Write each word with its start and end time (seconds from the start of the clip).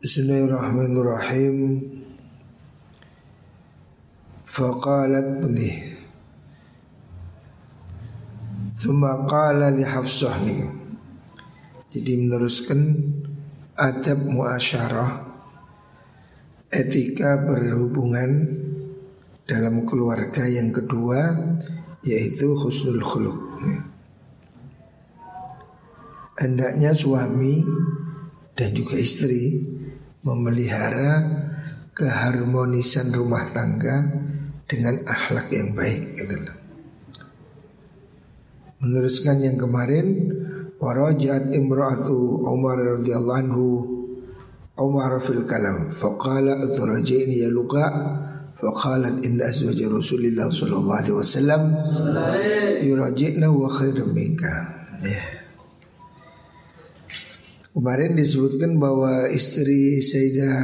Bismillahirrahmanirrahim. 0.00 1.76
Faqalat 4.40 5.44
benih 5.44 5.92
Thumma 8.80 9.28
qala 9.28 9.68
li 9.68 9.84
Hafsah 9.84 10.40
nih 10.40 10.64
Jadi 11.92 12.16
meneruskan 12.16 12.80
adab 13.76 14.24
muasyarah 14.24 15.20
Etika 16.72 17.36
berhubungan 17.44 18.48
dalam 19.44 19.84
keluarga 19.84 20.48
yang 20.48 20.72
kedua 20.72 21.28
Yaitu 22.08 22.56
husnul 22.56 23.04
khuluq 23.04 23.36
Hendaknya 26.40 26.96
suami 26.96 27.60
dan 28.56 28.72
juga 28.72 28.96
istri 28.96 29.60
memelihara 30.20 31.24
keharmonisan 31.96 33.12
rumah 33.12 33.48
tangga 33.52 34.08
dengan 34.68 35.02
akhlak 35.04 35.50
yang 35.50 35.74
baik 35.74 36.16
gitu. 36.16 36.36
Meneruskan 38.80 39.44
yang 39.44 39.60
kemarin 39.60 40.32
warajat 40.80 41.52
imra'atu 41.52 42.48
Umar 42.48 42.80
radhiyallahu 43.00 43.40
anhu 43.44 43.66
Umar 44.80 45.20
fil 45.20 45.44
kalam 45.44 45.92
faqala 45.92 46.56
aturajini 46.64 47.44
ya 47.44 47.52
luqa 47.52 47.84
faqalat 48.56 49.20
inna 49.20 49.52
azwaja 49.52 49.92
Rasulillah 49.92 50.48
sallallahu 50.48 51.00
alaihi 51.04 51.16
wasallam 51.20 51.62
yurajina 52.80 53.52
wa 53.52 53.68
khairum 53.68 54.16
minka. 54.16 54.52
Yeah. 55.04 55.39
Kemarin 57.70 58.18
disebutkan 58.18 58.82
bahwa 58.82 59.30
istri 59.30 60.02
Sayyidah 60.02 60.58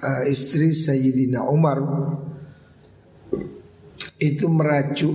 uh, 0.00 0.22
istri 0.24 0.72
Sayyidina 0.72 1.44
Umar 1.44 1.76
itu 4.16 4.48
merajuk 4.48 5.12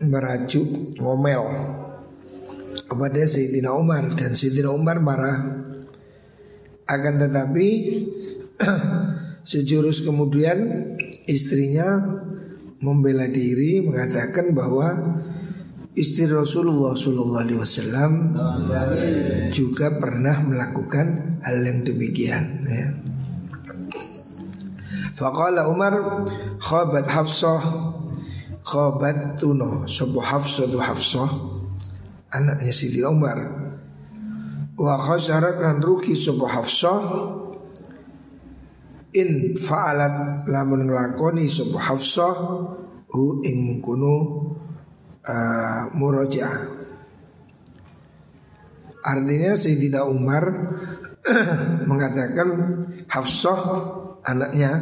merajuk 0.00 0.96
ngomel 0.96 1.44
kepada 2.88 3.20
Sayyidina 3.28 3.76
Umar 3.76 4.08
dan 4.16 4.32
Sayyidina 4.32 4.72
Umar 4.72 5.04
marah. 5.04 5.68
Akan 6.88 7.20
tetapi 7.20 7.68
sejurus 9.44 10.00
kemudian 10.00 10.64
istrinya 11.28 12.08
membela 12.80 13.28
diri 13.28 13.84
mengatakan 13.84 14.56
bahwa 14.56 15.20
istri 15.94 16.26
Rasulullah 16.26 16.98
Shallallahu 16.98 17.42
Alaihi 17.46 17.60
Wasallam 17.62 18.12
juga 19.54 19.94
pernah 19.94 20.42
melakukan 20.42 21.38
hal 21.42 21.62
yang 21.62 21.86
demikian. 21.86 22.44
Ya. 22.66 22.86
Umar 25.70 25.94
khabat 26.58 27.06
Hafsah 27.06 27.62
khabat 28.66 29.38
tuno 29.38 29.86
sebu 29.86 30.18
Hafsah 30.18 30.66
tu 30.66 30.82
Hafsah 30.82 31.30
anaknya 32.34 32.74
Siti 32.74 32.98
Umar 33.06 33.38
wa 34.74 34.94
khasyarat 34.98 35.62
dan 35.62 35.78
ruki 35.78 36.18
sebu 36.18 36.50
Hafsah 36.50 37.00
in 39.14 39.54
fa'alat 39.54 40.50
lamun 40.50 40.90
nglakoni 40.90 41.46
sebu 41.46 41.78
Hafsah 41.78 42.34
hu 43.14 43.38
ing 43.46 43.78
kuno 43.78 44.16
uh, 45.28 45.90
murojaah. 45.96 46.84
Artinya 49.04 49.52
Sayyidina 49.52 50.08
Umar 50.08 50.44
mengatakan 51.90 52.48
Hafsah 53.04 53.60
anaknya 54.24 54.72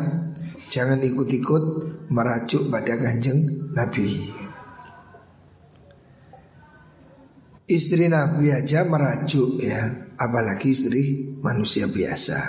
jangan 0.70 1.02
ikut-ikut 1.02 1.64
merajuk 2.08 2.70
pada 2.70 2.94
kanjeng 2.94 3.70
Nabi. 3.74 4.30
Istri 7.66 8.10
Nabi 8.10 8.52
aja 8.52 8.84
merajuk 8.84 9.62
ya, 9.62 9.86
apalagi 10.18 10.74
istri 10.74 11.34
manusia 11.40 11.88
biasa. 11.88 12.40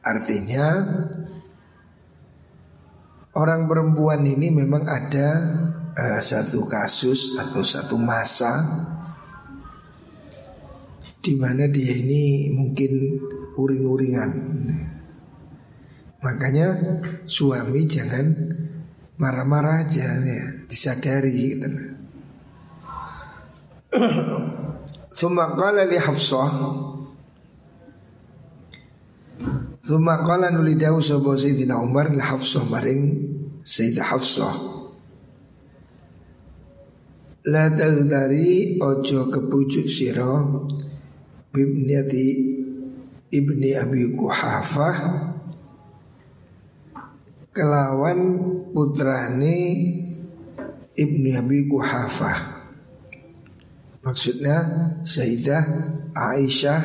Artinya 0.00 0.66
orang 3.34 3.66
perempuan 3.66 4.22
ini 4.24 4.48
memang 4.48 4.86
ada 4.86 5.28
uh, 5.94 6.20
satu 6.20 6.66
kasus 6.66 7.38
atau 7.38 7.62
satu 7.62 7.94
masa 7.94 8.60
di 11.24 11.32
mana 11.40 11.64
dia 11.64 11.94
ini 11.96 12.52
mungkin 12.52 12.92
uring-uringan. 13.56 14.30
Makanya 16.20 16.76
suami 17.24 17.88
jangan 17.88 18.28
marah-marah 19.16 19.88
aja 19.88 20.20
ya, 20.20 20.44
disadari 20.68 21.32
gitu. 21.32 21.68
Thumma 25.14 25.54
qala 25.54 25.86
li 25.86 25.94
Hafsah 25.94 26.50
Thumma 29.86 30.26
qala 30.26 30.50
nulidahu 30.50 30.98
sapa 30.98 31.38
Sayyidina 31.38 31.78
Umar 31.78 32.10
li 32.10 32.18
Hafsah 32.18 32.66
maring 32.66 33.22
Sayyidah 33.62 34.10
Hafsah 34.10 34.73
La 37.44 37.68
dari 37.68 38.80
ojo 38.80 39.28
kepucuk 39.28 39.84
siro 39.84 40.64
Bibniati 41.52 42.26
Ibni 43.28 43.76
Abi 43.76 44.16
Kuhafah 44.16 44.96
Kelawan 47.52 48.20
putrane 48.72 49.56
Ibni 50.96 51.36
Abi 51.36 51.68
Kuhafah 51.68 52.38
Maksudnya 54.00 54.56
Sayyidah 55.04 55.64
Aisyah 56.16 56.84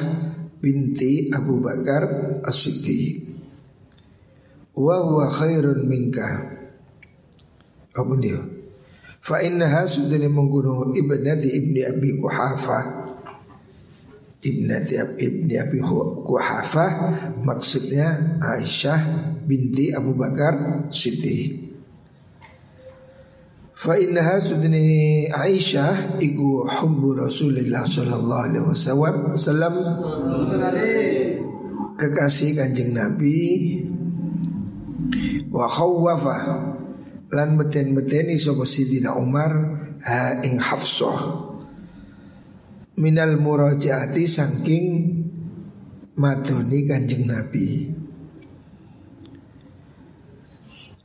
binti 0.60 1.32
Abu 1.32 1.64
Bakar 1.64 2.04
As-Siddiq. 2.44 3.28
Wa 4.76 5.04
huwa 5.04 5.28
khairun 5.28 5.88
minka. 5.88 6.28
Apa 7.92 8.14
dia? 8.20 8.59
Fa 9.20 9.44
innaha 9.44 9.84
sudah 9.84 10.20
menggunung 10.32 10.96
ibnati 10.96 11.52
ibni 11.52 11.84
Abi 11.84 12.16
Kuhafa 12.18 13.12
Ibnati 14.40 14.96
ibni 15.20 15.60
Abi 15.60 15.84
Kuhafa 15.84 16.88
Maksudnya 17.44 18.40
Aisyah 18.40 19.30
binti 19.50 19.90
Abu 19.90 20.14
Bakar 20.14 20.86
Siddiq. 20.94 21.74
Fa 23.74 23.98
innaha 23.98 24.38
sudni 24.38 25.26
Aisyah 25.34 26.22
iku 26.22 26.70
hubbu 26.70 27.18
Rasulullah 27.26 27.82
sallallahu 27.88 28.44
alaihi 28.46 28.66
wasallam. 28.70 29.74
Kekasih 31.98 32.60
Kanjeng 32.62 32.94
Nabi. 32.94 33.40
Wa 35.50 35.66
khawwafa 35.66 36.36
lan 37.30 37.58
meten-meteni 37.58 38.36
sapa 38.36 38.66
Sidina 38.66 39.14
Umar 39.18 39.52
ha 40.06 40.42
ing 40.42 40.58
Hafsah 40.58 41.20
minal 42.98 43.38
murajaati 43.38 44.24
saking 44.26 44.86
madoni 46.18 46.80
Kanjeng 46.90 47.30
Nabi 47.30 48.00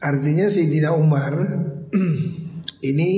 Artinya 0.05 0.53
Sidina 0.53 0.93
Umar 0.93 1.33
ini 2.93 3.11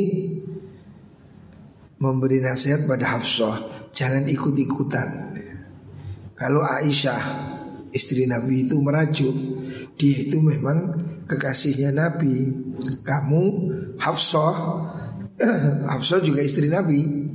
memberi 1.98 2.38
nasihat 2.38 2.86
pada 2.86 3.18
Hafsah 3.18 3.90
jangan 3.90 4.30
ikut-ikutan. 4.30 5.34
Kalau 6.38 6.62
Aisyah 6.62 7.18
istri 7.90 8.30
Nabi 8.30 8.70
itu 8.70 8.78
merajuk, 8.78 9.34
dia 9.98 10.30
itu 10.30 10.38
memang 10.38 11.05
kekasihnya 11.26 11.90
Nabi. 11.92 12.54
Kamu 13.02 13.42
Hafsah 13.98 14.54
Hafsah 15.92 16.24
juga 16.24 16.40
istri 16.40 16.72
Nabi. 16.72 17.30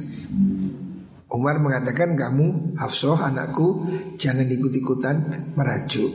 Umar 1.32 1.64
mengatakan 1.64 2.20
kamu 2.20 2.76
Hafsah 2.76 3.32
anakku 3.32 3.88
jangan 4.20 4.48
ikut-ikutan 4.48 5.52
merajuk. 5.56 6.12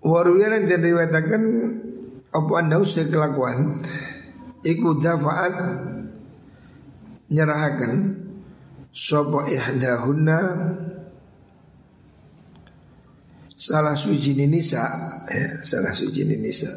Waruyan 0.00 0.64
dan 0.64 0.80
riwayatkan 0.80 1.42
apa 2.32 2.52
anda 2.56 2.80
usah 2.80 3.04
kelakuan 3.12 3.84
ikut 4.64 4.96
dafaat 5.04 5.52
nyerahakan 7.28 8.16
sopo 8.88 9.44
ihdahunna 9.44 10.38
salah 13.60 13.92
suci 13.92 14.32
nisa. 14.48 14.88
Ya, 15.28 15.60
salah 15.60 15.92
suci 15.92 16.24
nisa. 16.24 16.72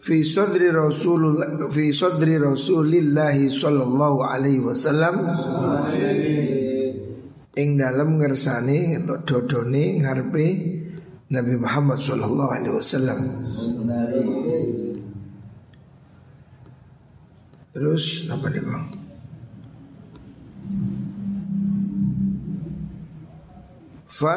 Fi 0.00 0.24
sadri 0.24 0.70
Rasulullah 0.72 1.68
fi 1.68 1.92
sadri 1.92 2.38
Rasulillah 2.38 3.34
sallallahu 3.34 4.18
alaihi 4.22 4.62
wasallam. 4.62 5.14
Ing 7.58 7.76
dalam 7.76 8.22
ngersane 8.22 9.02
dodone 9.26 10.00
ngarepe 10.00 10.46
Nabi 11.34 11.54
Muhammad 11.58 11.98
sallallahu 11.98 12.50
alaihi 12.54 12.74
wasallam. 12.78 13.20
Terus 17.70 18.26
apa 18.30 18.46
nih 18.50 18.62
bang? 18.62 18.84
Fa 24.20 24.36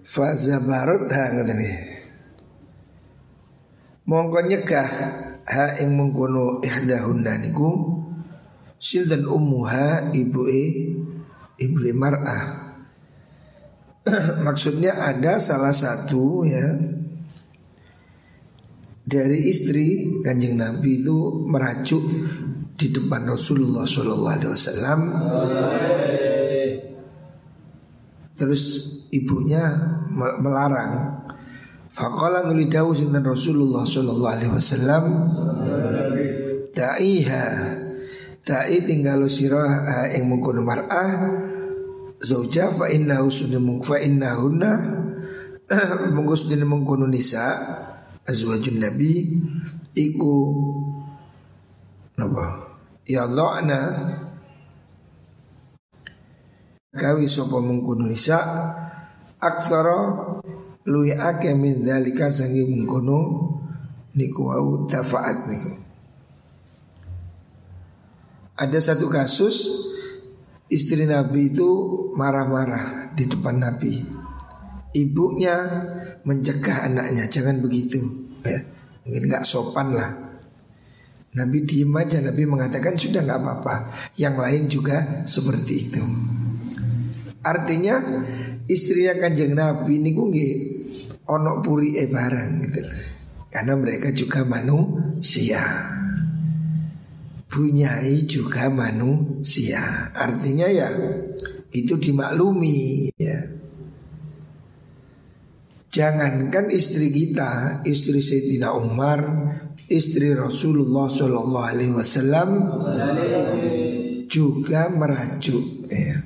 Fazabarut 0.00 1.12
ha 1.12 1.24
iki. 1.36 1.72
Mongko 4.08 4.38
nyegah 4.48 4.90
ha 5.44 5.66
ing 5.76 5.92
mengkono 5.92 6.64
ihdahunna 6.64 7.44
niku 7.44 8.00
sil 8.80 9.04
dan 9.04 9.28
ummuha 9.28 10.16
ibuke 10.16 10.64
ibu 11.60 11.78
mar'ah. 11.92 12.72
Maksudnya 14.46 14.96
ada 14.96 15.36
salah 15.36 15.76
satu 15.76 16.48
ya 16.48 16.64
dari 19.04 19.44
istri 19.52 20.22
kanjeng 20.24 20.56
Nabi 20.56 21.04
itu 21.04 21.44
merajuk 21.44 22.04
di 22.76 22.92
depan 22.92 23.24
Rasulullah 23.24 23.88
Shallallahu 23.88 24.36
Alaihi 24.36 24.52
Wasallam. 24.52 25.00
Terus 28.36 28.62
ibunya 29.16 29.64
melarang. 30.12 31.24
Faqala 31.96 32.44
nulidawu 32.44 32.92
sinten 32.92 33.24
Rasulullah 33.24 33.88
sallallahu 33.88 34.34
alaihi 34.36 34.52
wasallam 34.52 35.04
Da'iha 36.76 37.46
Da'i 38.44 38.84
tinggal 38.84 39.24
sirah 39.32 39.88
ing 40.12 40.28
mengkono 40.28 40.60
mar'ah 40.60 41.40
Zauja 42.20 42.68
fa 42.68 42.92
innahu 42.92 43.32
sunni 43.32 43.56
fa 43.80 43.96
innahunna 43.96 44.72
Mungkus 46.14 46.52
dini 46.52 46.68
mengkono 46.68 47.08
nisa 47.08 47.56
Azwajun 48.28 48.76
Nabi 48.76 49.40
Iku 49.96 50.36
Napa 52.20 52.65
Ya 53.06 53.22
Allahna 53.22 53.80
Kawi 56.96 57.28
sopa 57.28 57.60
mengkono 57.60 58.08
nisa 58.08 58.40
aksara 59.36 60.16
luwi 60.88 61.12
ake 61.12 61.52
min 61.52 61.84
dzalika 61.84 62.32
sangi 62.32 62.64
mengkono 62.64 63.18
niku 64.16 64.48
wau 64.48 64.88
tafaat 64.88 65.44
niku. 65.44 65.72
Ada 68.56 68.80
satu 68.80 69.12
kasus 69.12 69.56
istri 70.72 71.04
Nabi 71.04 71.52
itu 71.52 71.68
marah-marah 72.16 73.12
di 73.12 73.28
depan 73.28 73.60
Nabi. 73.60 74.00
Ibunya 74.96 75.56
mencegah 76.24 76.88
anaknya 76.88 77.28
jangan 77.28 77.60
begitu. 77.60 78.00
Ya, 78.40 78.64
mungkin 79.04 79.28
nggak 79.28 79.44
sopan 79.44 79.92
lah. 79.92 80.25
Nabi 81.36 81.68
diem 81.68 81.92
aja 81.92 82.24
Nabi 82.24 82.48
mengatakan 82.48 82.96
sudah 82.96 83.20
nggak 83.20 83.40
apa-apa 83.44 83.76
Yang 84.16 84.36
lain 84.40 84.62
juga 84.72 84.96
seperti 85.28 85.74
itu 85.84 86.02
Artinya 87.44 88.00
istrinya 88.66 89.14
kanjeng 89.20 89.52
Nabi 89.52 90.00
ini 90.00 90.10
nggih 90.16 90.54
onok 91.28 91.56
puri 91.62 92.00
e 92.00 92.08
barang 92.08 92.50
gitu 92.66 92.80
Karena 93.56 93.72
mereka 93.72 94.12
juga 94.12 94.44
manusia. 94.44 95.64
Bunyai 97.48 98.28
juga 98.28 98.68
manusia. 98.68 100.12
Artinya 100.12 100.68
ya 100.68 100.92
itu 101.72 101.96
dimaklumi 101.96 103.08
ya. 103.16 103.48
Jangankan 105.88 106.68
istri 106.68 107.08
kita, 107.08 107.80
istri 107.88 108.20
Sayyidina 108.20 108.76
Umar, 108.76 109.24
istri 109.86 110.34
Rasulullah 110.34 111.06
Shallallahu 111.10 111.68
Alaihi 111.70 111.94
Wasallam 111.94 112.48
juga 114.26 114.90
merajuk, 114.90 115.86
ya. 115.90 116.18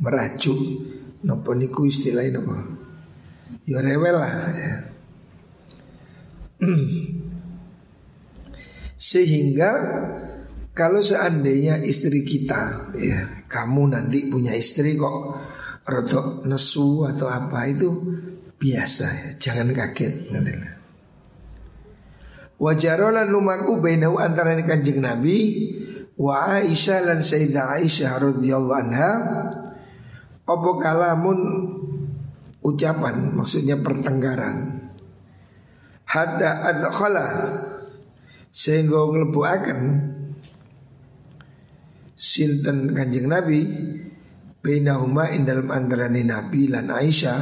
merajuk 0.00 0.86
Nopo 1.26 1.58
niku 1.58 1.90
istilahnya 1.90 2.38
nopo 2.38 2.54
Ya 3.66 3.82
rewel 3.82 4.14
lah 4.14 4.46
ya. 4.54 4.74
Sehingga 9.10 9.70
kalau 10.70 11.02
seandainya 11.02 11.82
istri 11.82 12.22
kita 12.22 12.94
ya 12.94 13.42
kamu 13.50 13.90
nanti 13.90 14.30
punya 14.30 14.54
istri 14.54 14.94
kok 14.94 15.34
rotok 15.82 16.46
nesu 16.46 17.10
atau 17.10 17.26
apa 17.26 17.66
itu 17.66 17.90
biasa 18.54 19.06
ya 19.10 19.28
jangan 19.42 19.74
kaget 19.74 20.30
nantilah. 20.30 20.75
Wajarolan 22.56 23.28
lumaku 23.28 23.84
bainahu 23.84 24.16
antara 24.16 24.56
kanjeng 24.64 25.04
Nabi 25.04 25.38
wa 26.16 26.56
Aisyah 26.56 27.04
dan 27.04 27.20
Sayyidah 27.20 27.76
Aisyah 27.76 28.10
radhiyallahu 28.16 28.80
anha 28.80 29.12
Opo 30.46 30.78
kalamun 30.78 31.38
ucapan 32.62 33.34
maksudnya 33.34 33.74
pertengkaran. 33.82 34.88
Hatta 36.06 36.70
adkhala 36.70 37.26
sehingga 38.54 38.94
nglebuaken 39.10 39.80
sinten 42.14 42.94
Kanjeng 42.94 43.26
Nabi 43.26 43.66
bainahuma 44.62 45.34
ing 45.34 45.50
dalam 45.50 45.66
antarané 45.74 46.22
Nabi 46.22 46.70
lan 46.70 46.94
Aisyah 46.94 47.40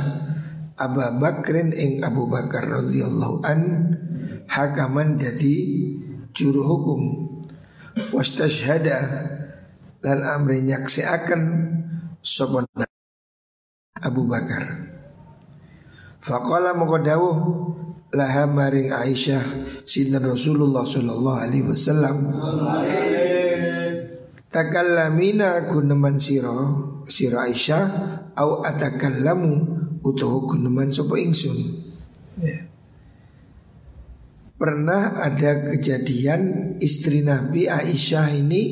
Abu 0.81 1.05
Bakrin 1.21 1.77
ing 1.77 2.01
Abu 2.01 2.25
Bakar 2.25 2.67
radhiyallahu 2.67 3.45
an 3.45 3.61
hakaman 4.49 5.17
jadi 5.17 5.57
juru 6.35 6.63
hukum 6.67 7.01
wastashhada 8.11 8.99
lan 10.05 10.19
amri 10.27 10.61
nyaksiaken 10.67 11.43
sapa 12.21 12.67
Abu 14.05 14.27
Bakar. 14.29 14.93
Faqala 16.21 16.77
dawuh 16.77 17.37
laha 18.13 18.45
maring 18.49 18.93
Aisyah 18.93 19.45
sinten 19.89 20.25
Rasulullah 20.25 20.85
sallallahu 20.85 21.41
alaihi 21.41 21.65
wasallam. 21.65 22.17
Takallamina 24.53 25.67
guneman 25.67 26.21
sira 26.21 26.55
sira 27.09 27.49
Aisyah 27.49 27.83
au 28.39 28.63
atakallamu 28.63 29.53
utuh 30.05 30.45
guneman 30.49 30.93
sapa 30.93 31.17
ingsun. 31.17 31.57
Ya. 32.39 32.74
Pernah 34.55 35.19
ada 35.19 35.75
kejadian 35.75 36.75
istri 36.79 37.27
Nabi 37.27 37.67
Aisyah 37.67 38.31
ini 38.39 38.63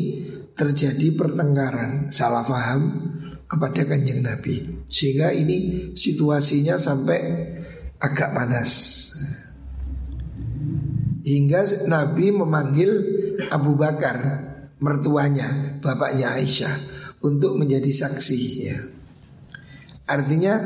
terjadi 0.54 1.10
pertengkaran, 1.18 2.14
salah 2.14 2.46
faham 2.46 3.10
kepada 3.50 3.84
kanjeng 3.84 4.22
Nabi 4.22 4.86
Sehingga 4.86 5.34
ini 5.34 5.90
situasinya 5.92 6.78
sampai 6.78 7.20
agak 7.98 8.30
panas 8.30 8.70
Hingga 11.26 11.86
Nabi 11.90 12.30
memanggil 12.30 12.90
Abu 13.50 13.74
Bakar 13.74 14.18
mertuanya, 14.82 15.78
bapaknya 15.78 16.34
Aisyah 16.34 16.74
untuk 17.22 17.54
menjadi 17.54 17.86
saksi 17.86 18.40
ya. 18.66 18.78
Artinya 20.10 20.58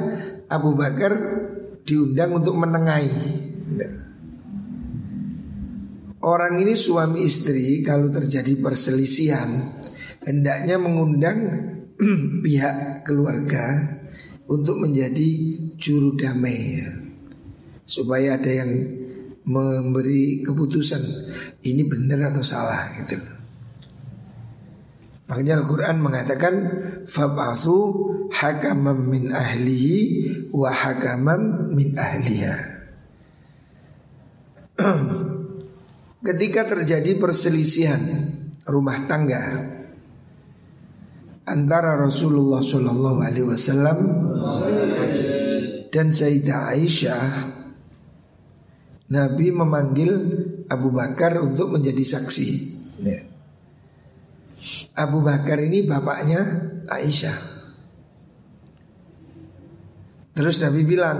Abu 0.49 0.73
Bakar 0.73 1.12
diundang 1.85 2.40
untuk 2.40 2.56
menengahi. 2.56 3.12
Orang 6.26 6.59
ini 6.59 6.75
suami 6.75 7.23
istri 7.23 7.87
kalau 7.87 8.11
terjadi 8.11 8.59
perselisihan 8.59 9.47
hendaknya 10.26 10.75
mengundang 10.75 11.38
pihak 12.45 13.06
keluarga 13.06 13.95
untuk 14.50 14.83
menjadi 14.83 15.28
juru 15.78 16.18
damai 16.18 16.83
ya. 16.83 16.90
supaya 17.87 18.35
ada 18.35 18.50
yang 18.50 18.75
memberi 19.47 20.42
keputusan 20.42 20.99
ini 21.62 21.87
benar 21.87 22.35
atau 22.35 22.42
salah 22.42 22.90
gitu. 23.06 23.23
Makanya 25.30 25.62
Al-Quran 25.62 26.02
mengatakan 26.02 26.54
Fab'athu 27.06 27.78
hakamam 28.35 28.99
min 28.99 29.30
ahlihi 29.30 30.50
wa 30.50 30.75
hakamam 30.75 31.71
min 31.71 31.95
ahliha 31.95 32.59
Ketika 36.26 36.66
terjadi 36.66 37.14
perselisihan 37.23 38.02
rumah 38.66 39.06
tangga 39.06 39.62
antara 41.47 41.95
Rasulullah 41.95 42.59
Shallallahu 42.59 43.23
Alaihi 43.23 43.47
Wasallam 43.47 43.99
dan 45.95 46.11
Sayyidah 46.11 46.75
Aisyah 46.75 47.26
Nabi 49.06 49.54
memanggil 49.54 50.12
Abu 50.66 50.90
Bakar 50.90 51.38
untuk 51.38 51.71
menjadi 51.71 52.02
saksi. 52.18 52.49
Ya. 53.06 53.23
Abu 54.99 55.23
Bakar 55.23 55.62
ini 55.62 55.87
bapaknya 55.87 56.42
Aisyah. 56.90 57.38
Terus 60.35 60.59
Nabi 60.59 60.83
bilang, 60.83 61.18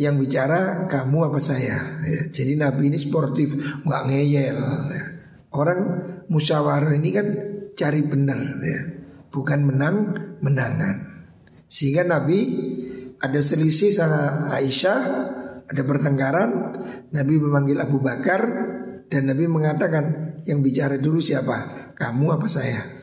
yang 0.00 0.16
bicara 0.16 0.88
kamu 0.88 1.28
apa 1.28 1.36
saya? 1.36 2.00
Ya, 2.08 2.32
jadi 2.32 2.56
Nabi 2.56 2.88
ini 2.88 2.96
sportif, 2.96 3.52
nggak 3.84 4.02
ngeyel. 4.08 4.60
Ya. 4.96 5.04
Orang 5.52 5.80
musyawarah 6.32 6.96
ini 6.96 7.10
kan 7.12 7.26
cari 7.76 8.00
benar, 8.00 8.40
ya. 8.64 8.80
bukan 9.28 9.60
menang 9.68 9.96
menangan. 10.40 11.28
Sehingga 11.68 12.08
Nabi 12.08 12.38
ada 13.20 13.40
selisih 13.44 13.92
sama 13.92 14.48
Aisyah, 14.48 15.00
ada 15.68 15.82
pertengkaran, 15.84 16.50
Nabi 17.12 17.34
memanggil 17.36 17.76
Abu 17.76 18.00
Bakar 18.00 18.40
dan 19.12 19.28
Nabi 19.28 19.44
mengatakan 19.52 20.38
yang 20.48 20.64
bicara 20.64 20.96
dulu 20.96 21.20
siapa? 21.20 21.92
Kamu 21.92 22.40
apa 22.40 22.48
saya? 22.48 22.99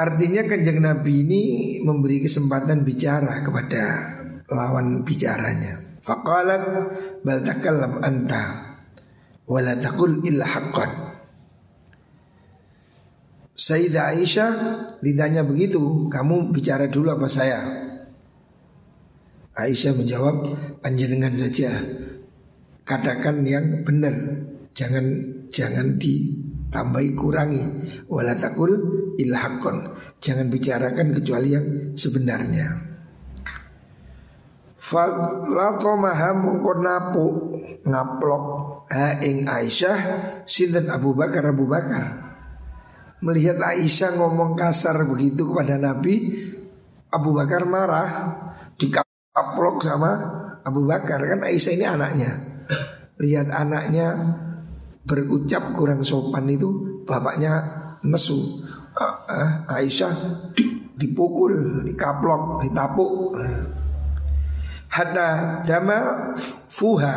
Artinya 0.00 0.48
kanjeng 0.48 0.80
Nabi 0.80 1.28
ini 1.28 1.42
memberi 1.84 2.24
kesempatan 2.24 2.88
bicara 2.88 3.44
kepada 3.44 3.84
lawan 4.48 5.04
bicaranya. 5.04 6.00
Faqalat 6.00 6.64
bal 7.20 7.44
takallam 7.44 8.00
anta 8.00 8.44
wala 9.44 9.76
taqul 9.76 10.24
illa 10.24 10.48
haqqan. 10.48 10.88
Sayyidah 13.60 14.16
Aisyah 14.16 14.52
ditanya 15.04 15.44
begitu, 15.44 16.08
kamu 16.08 16.48
bicara 16.48 16.88
dulu 16.88 17.12
apa 17.12 17.28
saya? 17.28 17.60
Aisyah 19.52 20.00
menjawab, 20.00 20.36
panjenengan 20.80 21.36
saja. 21.36 21.68
Katakan 22.88 23.44
yang 23.44 23.84
benar, 23.84 24.16
jangan 24.72 25.04
jangan 25.52 26.00
ditambahi 26.00 27.12
kurangi. 27.12 27.64
Wala 28.08 28.32
takul 28.40 28.72
ilhakon. 29.20 29.96
Jangan 30.20 30.48
bicarakan 30.48 31.16
kecuali 31.16 31.48
yang 31.52 31.66
sebenarnya. 31.96 32.90
Falatomaha 34.80 36.32
mongko 36.34 36.72
napu 36.80 37.26
ngaplok 37.84 38.44
ha 38.88 39.20
ing 39.20 39.44
Aisyah 39.46 40.00
sinten 40.48 40.88
Abu 40.88 41.12
Bakar 41.12 41.52
Abu 41.52 41.68
Bakar. 41.68 42.32
Melihat 43.20 43.60
Aisyah 43.60 44.16
ngomong 44.16 44.56
kasar 44.56 45.04
begitu 45.04 45.52
kepada 45.52 45.76
Nabi 45.76 46.32
Abu 47.12 47.36
Bakar 47.36 47.68
marah. 47.68 48.08
Dikaplok 48.80 49.84
sama 49.84 50.10
Abu 50.64 50.88
Bakar. 50.88 51.20
Kan 51.28 51.44
Aisyah 51.44 51.72
ini 51.76 51.84
anaknya. 51.84 52.30
Lihat 53.20 53.52
anaknya 53.52 54.16
berucap 55.04 55.76
kurang 55.76 56.00
sopan 56.00 56.48
itu 56.48 57.02
Bapaknya 57.10 57.52
nesu 58.06 58.62
Aisyah 59.64 60.12
dipukul, 61.00 61.88
dikaplok, 61.88 62.60
ditapuk 62.60 63.40
Hatta 64.90 65.62
dama 65.64 66.32
fuha 66.68 67.16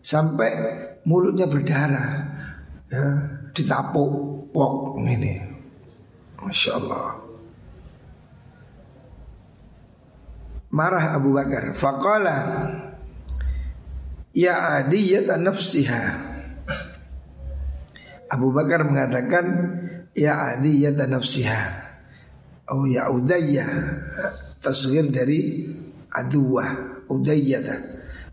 Sampai 0.00 0.52
mulutnya 1.04 1.44
berdarah 1.44 2.10
ya, 2.88 3.04
Ditapuk 3.52 4.48
pok 4.54 5.02
ini. 5.02 5.42
Masya 6.38 6.70
Allah. 6.78 7.18
Marah 10.70 11.18
Abu 11.18 11.34
Bakar. 11.34 11.74
Faqala 11.74 12.38
Ya 14.32 14.78
adiyata 14.78 15.34
nafsiha 15.34 16.02
Abu 18.30 18.54
Bakar 18.54 18.86
mengatakan 18.86 19.44
Ya 20.18 20.58
adiyata 20.58 21.06
nafsiha. 21.06 21.62
Oh 22.74 22.82
ya 22.90 23.06
udayya. 23.06 23.64
Tasgir 24.58 25.06
dari 25.14 25.70
aduwa 26.10 26.66
Udayyata 27.06 27.78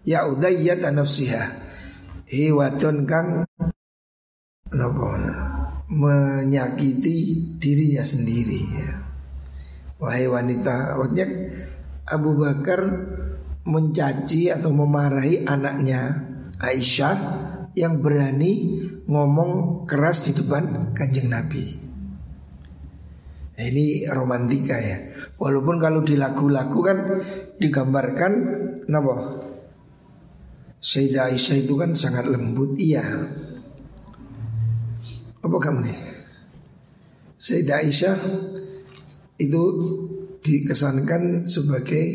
Ya 0.02 0.26
udayyata 0.26 0.90
nafsiha. 0.90 1.44
Hiwatun 2.26 3.06
kang 3.06 3.46
Napa? 4.74 5.14
Menyakiti 5.86 7.38
dirinya 7.62 8.02
sendiri 8.02 8.62
ya. 8.74 8.90
Wahai 10.02 10.26
wanita, 10.26 10.98
maksudnya 10.98 11.28
Abu 12.10 12.36
Bakar 12.36 12.82
mencaci 13.64 14.50
atau 14.50 14.74
memarahi 14.74 15.46
anaknya 15.46 16.26
Aisyah 16.60 17.18
yang 17.78 18.02
berani 18.02 18.85
ngomong 19.06 19.86
keras 19.86 20.26
di 20.26 20.32
depan 20.34 20.94
kanjeng 20.98 21.30
Nabi. 21.30 21.64
Nah, 23.56 23.66
ini 23.72 24.04
romantika 24.12 24.76
ya. 24.76 24.98
Walaupun 25.40 25.80
kalau 25.80 26.04
di 26.04 26.20
lagu-lagu 26.20 26.80
kan 26.84 26.98
digambarkan, 27.56 28.34
kenapa? 28.84 29.40
Sayyidah 30.84 31.32
Aisyah 31.32 31.58
itu 31.64 31.74
kan 31.80 31.96
sangat 31.96 32.28
lembut, 32.28 32.76
iya. 32.76 33.04
Apa 35.40 35.56
kamu 35.56 35.80
nih? 35.88 36.00
Sayyidah 37.40 37.80
Aisyah 37.80 38.18
itu 39.40 39.64
dikesankan 40.44 41.48
sebagai 41.48 42.06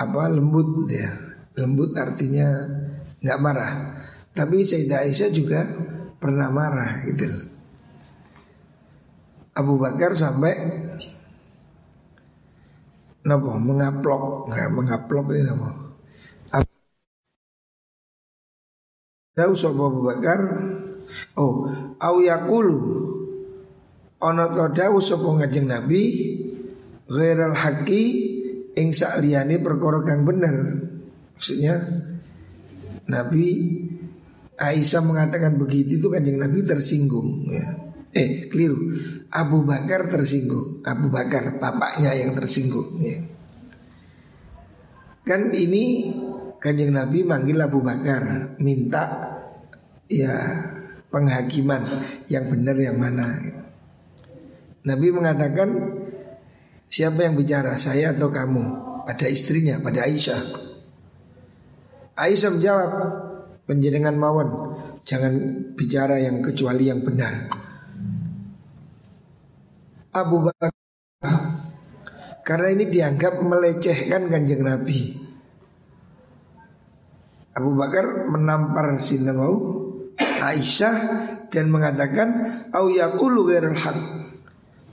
apa 0.00 0.32
lembut 0.32 0.88
ya. 0.88 1.12
Lembut 1.60 1.92
artinya 1.94 2.48
nggak 3.20 3.40
marah. 3.40 3.74
Tapi 4.32 4.64
Sayyidah 4.64 5.04
Aisyah 5.04 5.30
juga 5.30 5.60
pernah 6.16 6.48
marah 6.48 7.04
gitu. 7.04 7.28
Abu 9.52 9.76
Bakar 9.76 10.16
sampai 10.16 10.52
Napa 13.22 13.54
mengaplok 13.54 14.50
nggak 14.50 14.70
mengaplok 14.74 15.30
ini 15.30 15.46
napa 15.46 15.70
Tahu 19.32 19.52
sopo 19.54 19.82
Abu 19.92 20.00
Bakar 20.02 20.40
Oh, 21.36 21.68
au 22.00 22.16
yaqulu 22.20 22.78
ana 24.22 24.48
to 24.52 24.64
dawuh 24.72 25.02
sapa 25.02 25.28
Kanjeng 25.44 25.68
Nabi 25.68 26.02
ghairal 27.08 27.56
haqqi 27.56 28.04
ing 28.76 28.88
sakliyane 28.94 29.60
perkara 29.60 30.00
kang 30.04 30.24
bener. 30.24 30.88
Maksudnya 31.36 31.74
Nabi 33.08 33.46
Aisyah 34.62 35.02
mengatakan 35.02 35.58
begitu 35.58 35.98
itu 35.98 36.06
kanjeng 36.06 36.38
Nabi 36.38 36.62
tersinggung 36.62 37.50
ya. 37.50 37.66
Eh 38.14 38.46
keliru 38.46 38.94
Abu 39.34 39.66
Bakar 39.66 40.06
tersinggung 40.06 40.86
Abu 40.86 41.10
Bakar 41.10 41.58
bapaknya 41.58 42.14
yang 42.14 42.30
tersinggung 42.38 43.02
ya. 43.02 43.18
Kan 45.26 45.50
ini 45.50 46.14
kanjeng 46.62 46.94
Nabi 46.94 47.26
manggil 47.26 47.58
Abu 47.58 47.82
Bakar 47.82 48.54
Minta 48.62 49.34
ya 50.06 50.62
penghakiman 51.10 51.82
yang 52.30 52.46
benar 52.46 52.78
yang 52.78 53.02
mana. 53.02 53.42
Nabi 54.86 55.10
mengatakan 55.10 55.70
siapa 56.86 57.26
yang 57.26 57.34
bicara 57.34 57.74
saya 57.74 58.14
atau 58.14 58.30
kamu 58.30 58.64
pada 59.10 59.26
istrinya 59.26 59.82
pada 59.82 60.06
Aisyah. 60.06 60.42
Aisyah 62.14 62.50
menjawab 62.54 62.90
penjenengan 63.66 64.18
mawon 64.18 64.48
jangan 65.06 65.34
bicara 65.74 66.18
yang 66.18 66.42
kecuali 66.42 66.90
yang 66.90 67.02
benar. 67.02 67.50
Abu 70.12 70.44
Bakar 70.44 70.70
karena 72.42 72.68
ini 72.74 72.84
dianggap 72.90 73.40
melecehkan 73.40 74.28
kanjeng 74.28 74.66
Nabi. 74.66 75.16
Abu 77.52 77.76
Bakar 77.76 78.28
menampar 78.32 78.96
sinten 78.98 79.38
Aisyah 80.42 80.96
dan 81.48 81.70
mengatakan 81.70 82.28
au 82.74 82.90
yaqulu. 82.90 83.46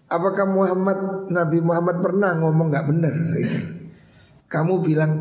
Apakah 0.09 0.45
Muhammad 0.49 1.29
Nabi 1.33 1.59
Muhammad 1.61 2.01
pernah 2.01 2.37
ngomong 2.37 2.67
nggak 2.69 2.87
benar. 2.89 3.13
Kamu 4.49 4.81
bilang 4.81 5.11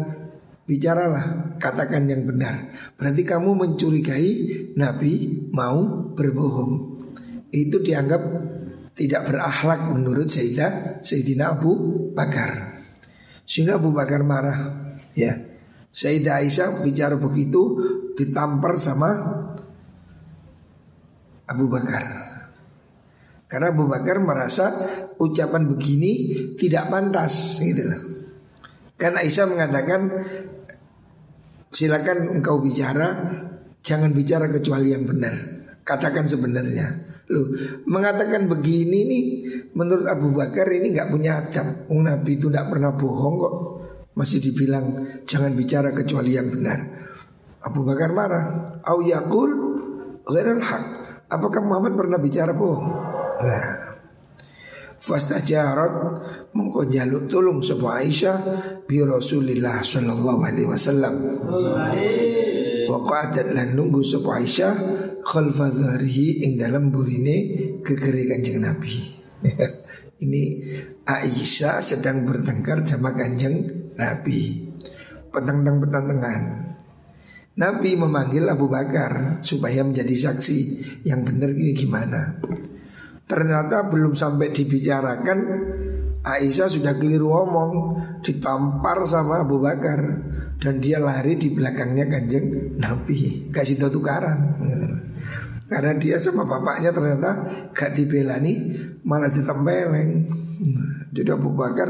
bicaralah, 0.68 1.56
katakan 1.56 2.04
yang 2.04 2.28
benar. 2.28 2.68
Berarti 3.00 3.24
kamu 3.24 3.50
mencurigai 3.56 4.30
Nabi 4.76 5.48
mau 5.48 6.12
berbohong. 6.12 7.00
Itu 7.48 7.80
dianggap 7.80 8.20
tidak 8.92 9.32
berakhlak 9.32 9.88
menurut 9.88 10.28
Sayyidah 10.28 11.00
Sayyidina 11.00 11.56
Abu 11.56 11.72
Bakar. 12.12 12.84
Sehingga 13.48 13.80
Abu 13.80 13.96
Bakar 13.96 14.20
marah, 14.20 14.92
ya. 15.16 15.32
Sayyidah 15.88 16.44
Aisyah 16.44 16.84
bicara 16.84 17.16
begitu 17.16 17.80
ditampar 18.12 18.76
sama 18.76 19.08
Abu 21.48 21.64
Bakar. 21.72 22.04
Karena 23.48 23.72
Abu 23.72 23.88
Bakar 23.88 24.20
merasa 24.20 24.68
ucapan 25.16 25.64
begini 25.64 26.36
tidak 26.60 26.92
pantas 26.92 27.56
gitu 27.64 27.88
Kan 29.00 29.16
Aisyah 29.16 29.46
mengatakan 29.48 30.00
silakan 31.78 32.42
engkau 32.42 32.58
bicara, 32.58 33.14
jangan 33.86 34.10
bicara 34.10 34.50
kecuali 34.50 34.90
yang 34.90 35.06
benar. 35.06 35.34
Katakan 35.86 36.26
sebenarnya. 36.26 37.06
Loh, 37.30 37.54
mengatakan 37.86 38.50
begini 38.50 39.04
nih 39.06 39.24
menurut 39.78 40.10
Abu 40.10 40.34
Bakar 40.34 40.66
ini 40.74 40.90
nggak 40.90 41.08
punya 41.12 41.38
adab. 41.38 41.86
Oh, 41.92 42.02
Nabi 42.02 42.40
itu 42.40 42.50
nggak 42.50 42.66
pernah 42.66 42.90
bohong 42.98 43.34
kok. 43.38 43.54
Masih 44.18 44.42
dibilang 44.42 45.06
jangan 45.22 45.54
bicara 45.54 45.94
kecuali 45.94 46.34
yang 46.34 46.50
benar. 46.50 46.82
Abu 47.62 47.86
Bakar 47.86 48.10
marah. 48.10 48.74
Au 48.82 48.98
yakul 49.04 49.50
haq. 50.26 50.84
Apakah 51.30 51.62
Muhammad 51.62 51.94
pernah 51.94 52.18
bicara 52.18 52.56
bohong? 52.56 52.88
Nah. 53.44 53.87
Fastajarat 54.98 55.94
mengko 56.50 56.90
jaluk 56.90 57.30
tolong 57.30 57.62
sebuah 57.62 58.02
Aisyah 58.02 58.36
bi 58.82 58.98
Rasulillah 58.98 59.78
sallallahu 59.78 60.42
alaihi 60.42 60.66
wasallam. 60.66 61.14
Wa 62.90 62.98
qadat 63.06 63.54
lan 63.54 63.78
nunggu 63.78 64.02
sebuah 64.02 64.42
Aisyah 64.42 64.74
khalfa 65.22 65.70
dharihi 65.70 66.42
ing 66.42 66.58
dalam 66.58 66.90
burine 66.90 67.36
kekeri 67.86 68.26
kanjeng 68.26 68.58
Nabi. 68.58 68.94
Ini 70.24 70.42
Aisyah 71.06 71.78
sedang 71.78 72.26
bertengkar 72.26 72.82
sama 72.82 73.14
kanjeng 73.14 73.54
Nabi. 73.94 74.66
Petang-petang 75.30 76.10
Nabi 77.58 77.90
memanggil 77.94 78.46
Abu 78.50 78.66
Bakar 78.66 79.42
supaya 79.42 79.82
menjadi 79.82 80.30
saksi 80.30 80.58
yang 81.06 81.26
benar 81.26 81.50
ini 81.50 81.74
gimana. 81.74 82.38
Ternyata 83.28 83.92
belum 83.92 84.16
sampai 84.16 84.48
dibicarakan 84.56 85.38
Aisyah 86.24 86.68
sudah 86.72 86.96
keliru 86.96 87.28
omong 87.28 87.72
Ditampar 88.24 89.04
sama 89.04 89.44
Abu 89.44 89.60
Bakar 89.60 90.00
Dan 90.56 90.80
dia 90.80 90.96
lari 90.98 91.36
di 91.36 91.52
belakangnya 91.52 92.08
kanjeng 92.08 92.74
Nabi. 92.80 93.52
Kasih 93.52 93.78
tahu 93.78 94.00
tukaran. 94.00 94.58
Karena 95.68 95.92
dia 96.00 96.16
sama 96.16 96.48
bapaknya 96.48 96.88
ternyata 96.90 97.30
Gak 97.76 97.92
dibelani 97.94 98.74
Malah 99.04 99.28
ditempeleng. 99.28 100.24
Jadi 101.12 101.28
Abu 101.28 101.52
Bakar 101.52 101.88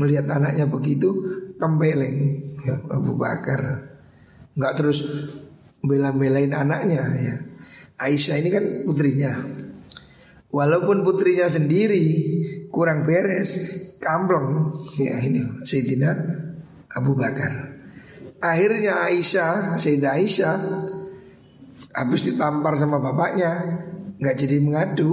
melihat 0.00 0.32
anaknya 0.32 0.64
begitu 0.64 1.12
Tempeleng 1.60 2.16
ya, 2.64 2.80
Abu 2.88 3.20
Bakar. 3.20 3.60
Gak 4.56 4.74
terus 4.80 5.04
bela-belain 5.84 6.52
anaknya 6.56 7.04
ya. 7.20 7.36
Aisyah 8.00 8.40
ini 8.40 8.48
kan 8.48 8.64
putrinya 8.88 9.32
Walaupun 10.50 11.06
putrinya 11.06 11.46
sendiri 11.46 12.04
kurang 12.74 13.06
beres, 13.06 13.54
kampleng. 14.02 14.74
Ya 14.98 15.18
ini 15.22 15.62
Sayyidina 15.62 16.10
Abu 16.90 17.14
Bakar. 17.14 17.78
Akhirnya 18.40 19.04
Aisyah, 19.04 19.76
Sayyidah 19.76 20.16
Aisyah 20.16 20.56
habis 21.92 22.24
ditampar 22.24 22.74
sama 22.80 22.96
bapaknya, 22.98 23.52
nggak 24.16 24.36
jadi 24.36 24.56
mengadu, 24.64 25.10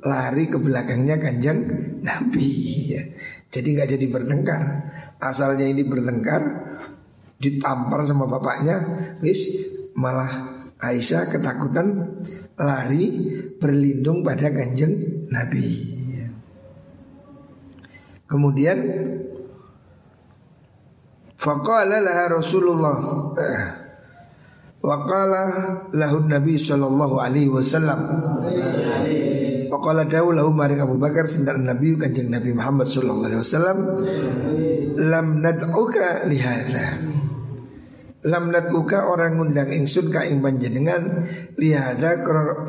lari 0.00 0.48
ke 0.48 0.56
belakangnya 0.56 1.20
kanjeng 1.20 1.60
Nabi. 2.00 2.48
Ya. 2.88 3.02
Jadi 3.52 3.68
nggak 3.76 3.90
jadi 3.94 4.06
bertengkar. 4.08 4.62
Asalnya 5.20 5.68
ini 5.68 5.84
bertengkar, 5.84 6.42
ditampar 7.36 8.08
sama 8.08 8.24
bapaknya, 8.24 8.80
wis 9.20 9.68
malah 9.92 10.64
Aisyah 10.80 11.28
ketakutan 11.28 12.16
lari 12.60 13.04
berlindung 13.56 14.20
pada 14.20 14.52
kanjeng 14.52 15.24
Nabi. 15.32 15.96
Kemudian 18.28 18.78
Faqala 21.40 22.04
laha 22.04 22.36
Rasulullah. 22.36 22.96
Waqala 24.80 25.42
lahu 25.96 26.28
Nabi 26.28 26.60
sallallahu 26.60 27.16
alaihi 27.16 27.48
wasallam. 27.48 28.00
Waqala 29.72 30.04
dawu 30.04 30.36
lahu 30.36 30.52
maring 30.52 30.84
Abu 30.84 31.00
Bakar 31.00 31.24
Sintan 31.32 31.64
Nabi 31.64 31.96
kanjeng 31.96 32.28
Nabi 32.28 32.52
Muhammad 32.52 32.92
sallallahu 32.92 33.28
alaihi 33.28 33.40
wasallam. 33.40 33.78
Lam 35.00 35.26
nad'uka 35.40 36.28
lihada 36.28 37.00
lam 38.20 38.52
natuka 38.52 39.08
orang 39.08 39.40
ngundang 39.40 39.72
ingsun 39.72 40.12
ka 40.12 40.28
ing 40.28 40.44
panjenengan 40.44 41.24
lihada 41.56 42.20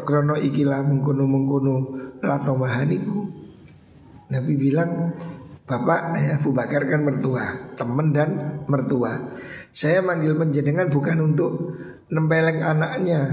krono 0.08 0.40
ikilah 0.40 0.80
mengkono 0.80 1.28
mengkono 1.28 1.76
lato 2.24 2.56
mahaniku 2.56 3.28
Nabi 4.32 4.54
bilang 4.56 5.12
Bapak 5.68 6.20
ya, 6.20 6.36
Abu 6.36 6.52
Bakar 6.52 6.84
kan 6.84 7.04
mertua 7.08 7.76
Teman 7.80 8.12
dan 8.12 8.60
mertua. 8.68 9.40
Saya 9.72 10.04
manggil 10.04 10.36
panjenengan 10.36 10.92
bukan 10.92 11.32
untuk 11.32 11.52
Nempeleng 12.12 12.60
anaknya. 12.60 13.24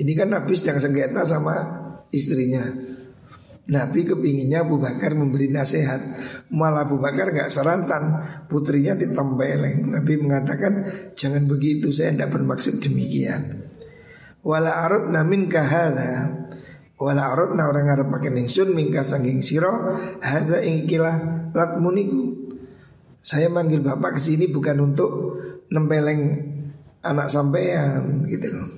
Ini 0.00 0.12
kan 0.16 0.32
Nabi 0.32 0.56
sedang 0.56 0.80
sengketa 0.80 1.28
sama 1.28 1.60
istrinya 2.08 2.64
Nabi 3.66 4.06
kepinginnya 4.06 4.62
Abu 4.62 4.78
Bakar 4.78 5.18
memberi 5.18 5.50
nasihat. 5.50 5.98
Malah 6.54 6.86
Abu 6.86 7.02
Bakar 7.02 7.34
gak 7.34 7.50
serantan 7.50 8.22
Putrinya 8.46 8.94
ditempeleng. 8.94 9.90
Nabi 9.90 10.14
mengatakan 10.22 10.72
Jangan 11.18 11.50
begitu 11.50 11.90
saya 11.90 12.14
tidak 12.14 12.30
bermaksud 12.38 12.78
demikian. 12.78 13.66
Wala 14.46 14.86
arut 14.86 15.10
namin 15.10 15.50
kahada 15.50 16.46
Wala 16.96 17.34
arut 17.34 17.58
na 17.58 17.66
orang 17.66 17.90
Arab 17.90 18.08
pakai 18.14 18.30
ningsun 18.30 18.70
Mingka 18.70 19.02
sangking 19.02 19.42
siro 19.42 19.98
Hada 20.22 20.62
ingikilah 20.62 21.50
latmuniku 21.50 22.54
Saya 23.18 23.50
manggil 23.50 23.82
bapak 23.82 24.16
ke 24.16 24.20
sini 24.22 24.46
bukan 24.46 24.94
untuk 24.94 25.10
Nempeleng 25.66 26.54
anak 27.06 27.30
sampean 27.30 28.26
gitu 28.26 28.50
loh. 28.50 28.68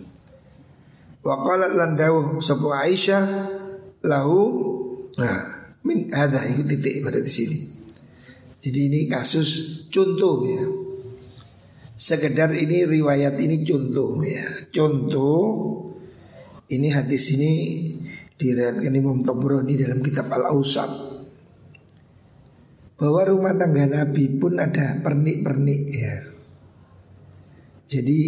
Waqalat 1.24 1.72
landau 1.74 2.38
sebuah 2.38 2.88
Aisyah 2.88 3.24
lahu 4.04 4.40
Nah, 5.18 5.38
min 5.82 6.14
ada 6.14 6.46
itu 6.46 6.62
titik 6.62 7.02
pada 7.02 7.18
di 7.18 7.32
sini. 7.32 7.58
Jadi 8.58 8.80
ini 8.90 9.00
kasus 9.10 9.82
contoh 9.90 10.46
ya. 10.46 10.64
Sekedar 11.98 12.54
ini 12.54 12.86
riwayat 12.86 13.34
ini 13.42 13.66
contoh 13.66 14.22
ya. 14.22 14.46
Contoh 14.70 15.42
ini 16.70 16.88
hadis 16.94 17.34
ini 17.34 17.52
diriwayatkan 18.38 18.94
Imam 18.94 19.26
Tabrani 19.26 19.74
dalam 19.74 19.98
kitab 19.98 20.30
Al-Ausat 20.30 20.90
bahwa 22.98 23.22
rumah 23.26 23.54
tangga 23.54 23.86
Nabi 23.86 24.26
pun 24.38 24.58
ada 24.58 24.98
pernik-pernik 25.02 25.82
ya. 25.90 26.16
Jadi 27.90 28.20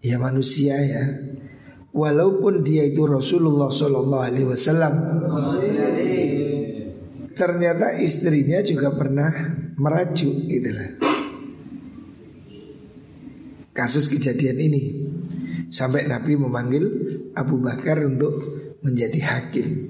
ya 0.00 0.16
manusia 0.16 0.76
ya 0.80 1.04
walaupun 1.92 2.64
dia 2.64 2.88
itu 2.88 3.04
Rasulullah 3.04 3.68
Shallallahu 3.68 4.24
Alaihi 4.24 4.48
Wasallam 4.48 4.94
ternyata 7.36 7.96
istrinya 8.00 8.64
juga 8.64 8.92
pernah 8.96 9.30
merajuk 9.76 10.48
itulah 10.48 10.88
kasus 13.72 14.08
kejadian 14.08 14.58
ini 14.60 14.82
sampai 15.72 16.04
Nabi 16.04 16.36
memanggil 16.36 16.84
Abu 17.32 17.56
Bakar 17.64 18.04
untuk 18.04 18.34
menjadi 18.84 19.20
hakim. 19.24 19.88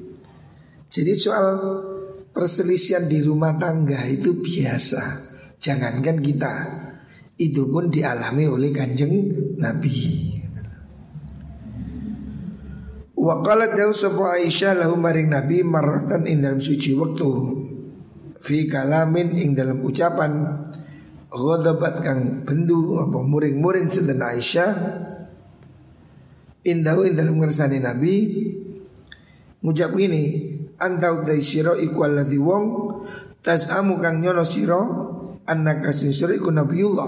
Jadi 0.87 1.13
soal 1.19 1.59
perselisihan 2.31 3.11
di 3.11 3.19
rumah 3.25 3.59
tangga 3.59 4.07
itu 4.07 4.39
biasa. 4.39 5.33
Jangankan 5.59 6.23
kita 6.23 6.55
itu 7.39 7.67
pun 7.67 7.91
dialami 7.91 8.47
oleh 8.47 8.71
kanjeng 8.71 9.15
Nabi 9.59 10.32
Wa 13.23 13.39
qalat 13.39 13.79
dawu 13.79 13.95
sapa 13.95 14.35
Aisyah 14.35 14.83
lahu 14.83 14.99
maring 14.99 15.31
Nabi 15.31 15.63
marratan 15.63 16.27
ing 16.27 16.43
dalam 16.43 16.59
suci 16.59 16.91
waktu 16.99 17.31
fi 18.35 18.67
kalamin 18.67 19.39
ing 19.39 19.55
dalam 19.55 19.79
ucapan 19.79 20.59
ghadabat 21.31 22.03
kang 22.03 22.43
bendu 22.43 22.99
apa 22.99 23.23
muring-muring 23.23 23.95
sinten 23.95 24.19
Aisyah 24.19 24.71
indahu 26.67 27.07
ing 27.07 27.15
dalam 27.15 27.39
ngersani 27.39 27.79
Nabi. 27.79 28.15
Ngucap 29.63 29.95
ini 30.03 30.23
antau 30.83 31.23
utai 31.23 31.39
sira 31.39 31.79
iku 31.79 32.03
alladhi 32.03 32.43
wong 32.43 32.65
tasamu 33.39 34.03
kang 34.03 34.19
nyono 34.19 34.43
sira 34.43 34.83
annaka 35.47 35.95
sira 35.95 36.35
iku 36.35 36.51
nabiyullah 36.51 37.07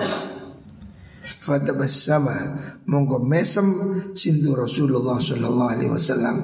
Fatabassama 1.25 2.37
monggo 2.85 3.21
mesem 3.25 3.65
sintu 4.13 4.53
Rasulullah 4.53 5.17
sallallahu 5.17 5.73
alaihi 5.73 5.93
wasallam. 5.93 6.37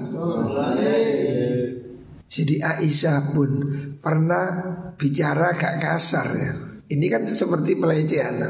Jadi 2.30 2.62
Aisyah 2.62 3.34
pun 3.34 3.50
pernah 3.98 4.46
bicara 4.96 5.52
gak 5.52 5.82
kasar 5.82 6.28
ya. 6.32 6.52
Ini 6.90 7.06
kan 7.12 7.26
seperti 7.26 7.76
pelecehan. 7.76 8.40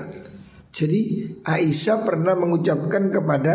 Jadi 0.71 1.01
Aisyah 1.43 1.99
pernah 2.07 2.39
mengucapkan 2.39 3.11
kepada 3.11 3.55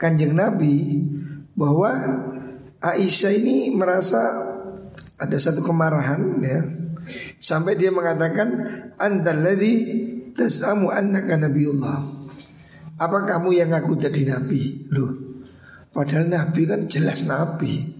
kanjeng 0.00 0.32
Nabi 0.32 1.04
bahwa 1.52 1.90
Aisyah 2.80 3.32
ini 3.36 3.74
merasa 3.74 4.22
ada 5.18 5.36
satu 5.36 5.66
kemarahan 5.66 6.22
ya 6.42 6.60
Sampai 7.38 7.78
dia 7.78 7.88
mengatakan 7.94 8.48
Antalladhi 8.98 9.74
tas'amu 10.38 10.94
annaka 10.94 11.34
nabiullah 11.34 11.98
Apa 12.94 13.26
kamu 13.26 13.58
yang 13.58 13.74
ngaku 13.74 13.98
jadi 13.98 14.38
nabi? 14.38 14.86
Loh 14.94 15.10
Padahal 15.90 16.30
nabi 16.30 16.62
kan 16.64 16.86
jelas 16.86 17.26
nabi 17.26 17.98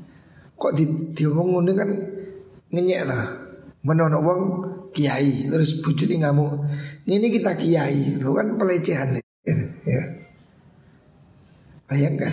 Kok 0.55 0.73
di, 0.75 0.85
diomong 1.19 1.67
ini 1.67 1.73
kan 1.75 1.91
ngenyek 2.71 3.03
lah 3.03 3.27
Menono 3.83 4.23
wong 4.23 4.43
kiai 4.95 5.51
Terus 5.51 5.83
bujuni 5.83 6.23
ngamuk 6.23 6.63
Ini 7.11 7.27
kita 7.27 7.59
kiai 7.59 8.23
Lo 8.23 8.39
kan 8.39 8.55
pelecehan 8.55 9.19
ya. 9.85 10.03
Bayangkan 11.91 12.31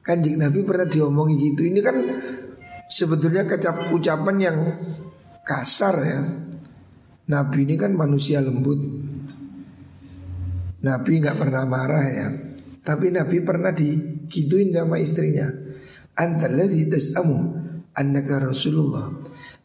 Kanjeng 0.00 0.38
Nabi 0.38 0.62
pernah 0.62 0.86
diomongi 0.86 1.36
gitu 1.50 1.66
Ini 1.66 1.80
kan 1.82 1.96
sebetulnya 2.90 3.46
kecap 3.46 3.94
ucapan 3.94 4.36
yang 4.42 4.58
kasar 5.46 5.96
ya. 6.02 6.20
Nabi 7.30 7.62
ini 7.62 7.78
kan 7.78 7.94
manusia 7.94 8.42
lembut. 8.42 8.78
Nabi 10.80 11.12
nggak 11.20 11.36
pernah 11.36 11.64
marah 11.68 12.06
ya. 12.08 12.28
Tapi 12.80 13.12
Nabi 13.12 13.44
pernah 13.44 13.70
digituin 13.76 14.72
sama 14.72 14.96
istrinya. 14.96 15.44
Antaladhi 16.16 16.88
tas'amu 16.88 17.38
annaka 17.92 18.48
Rasulullah. 18.48 19.12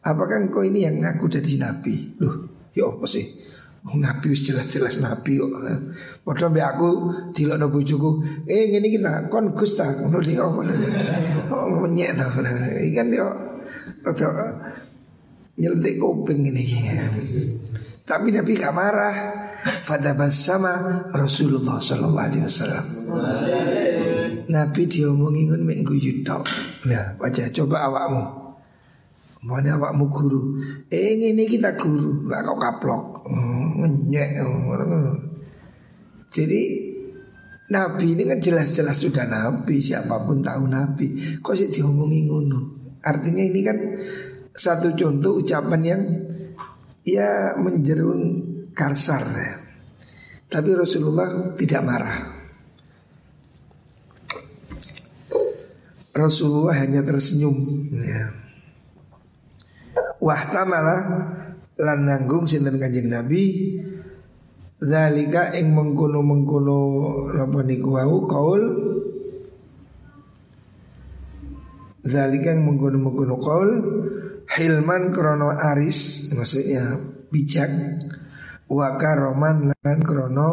Apakah 0.04 0.44
engkau 0.44 0.62
ini 0.62 0.84
yang 0.84 1.00
ngaku 1.02 1.26
jadi 1.40 1.52
Nabi? 1.58 2.20
Loh, 2.20 2.68
ya 2.76 2.86
apa 2.92 3.08
sih? 3.08 3.24
Nabi 3.86 4.34
jelas-jelas 4.34 4.98
Nabi 4.98 5.38
kok. 5.38 5.50
Padahal 6.26 6.50
mbak 6.50 6.66
aku 6.74 6.88
dilokno 7.30 7.70
bojoku, 7.70 8.10
eh 8.50 8.66
ngene 8.74 8.90
kita 8.90 9.30
kon 9.30 9.54
Gus 9.54 9.78
ta, 9.78 9.94
ngono 9.94 10.18
dia 10.18 10.42
apa. 10.42 10.60
Oh 11.54 11.86
menyek 11.86 12.18
ta. 12.18 12.26
Ikan 12.82 13.06
dia 13.14 13.30
rada 14.02 14.28
nyelentik 15.54 16.02
kuping 16.02 16.50
ini. 16.50 16.66
Tapi 18.02 18.34
Nabi 18.34 18.52
gak 18.58 18.74
marah. 18.74 19.45
Fadabas 19.66 20.46
sama 20.46 21.06
Rasulullah 21.10 21.82
Sallallahu 21.82 22.26
Alaihi 22.30 22.44
Wasallam. 22.46 22.86
Nabi 24.46 24.82
diomongin 24.86 25.50
kan 25.50 25.62
minggu 25.66 25.94
yutok. 25.98 26.46
Nah, 26.86 27.18
baca 27.18 27.42
coba 27.50 27.76
awakmu. 27.90 28.24
Mana 29.46 29.78
awakmu 29.78 30.06
guru? 30.10 30.42
Eh 30.90 31.18
ini 31.18 31.46
kita 31.46 31.74
guru, 31.74 32.26
lah 32.30 32.42
kau 32.46 32.58
kaplok, 32.58 33.26
ngenyek. 33.78 34.42
Jadi 36.30 36.62
Nabi 37.66 38.14
ini 38.14 38.22
kan 38.26 38.38
jelas-jelas 38.38 39.02
sudah 39.02 39.26
Nabi, 39.26 39.82
siapa 39.82 40.22
pun 40.22 40.42
tahu 40.42 40.70
Nabi. 40.70 41.38
Kok 41.42 41.54
sih 41.58 41.70
diomongi 41.70 42.26
ngono? 42.30 42.60
Artinya 43.02 43.42
ini 43.42 43.60
kan 43.62 43.78
satu 44.50 44.94
contoh 44.98 45.38
ucapan 45.42 45.82
yang 45.82 46.02
ya 47.06 47.54
menjerung 47.54 48.35
karsar. 48.76 49.24
Tapi 50.46 50.70
Rasulullah 50.76 51.56
tidak 51.56 51.82
marah. 51.82 52.18
Rasulullah 56.16 56.76
hanya 56.80 57.00
tersenyum 57.04 57.56
ya. 57.92 58.24
Wahtamala 60.16 60.96
lan 61.76 61.98
nanggung 62.08 62.48
sinten 62.48 62.80
Kanjeng 62.80 63.12
Nabi 63.12 63.76
zalika 64.80 65.52
ing 65.56 65.76
mengkono-mengkono 65.76 66.80
napa 67.36 67.60
niku 67.64 67.96
kaul 68.24 68.62
zalika 72.00 72.56
ing 72.56 72.64
mengkono-mengkono 72.64 73.36
kaul 73.36 73.70
hilman 74.56 75.12
krono 75.12 75.52
aris 75.52 76.32
maksudnya 76.32 76.96
bijak 77.28 77.68
wa 78.66 78.88
karoman 78.98 79.70
lan 79.72 79.98
krono 80.02 80.50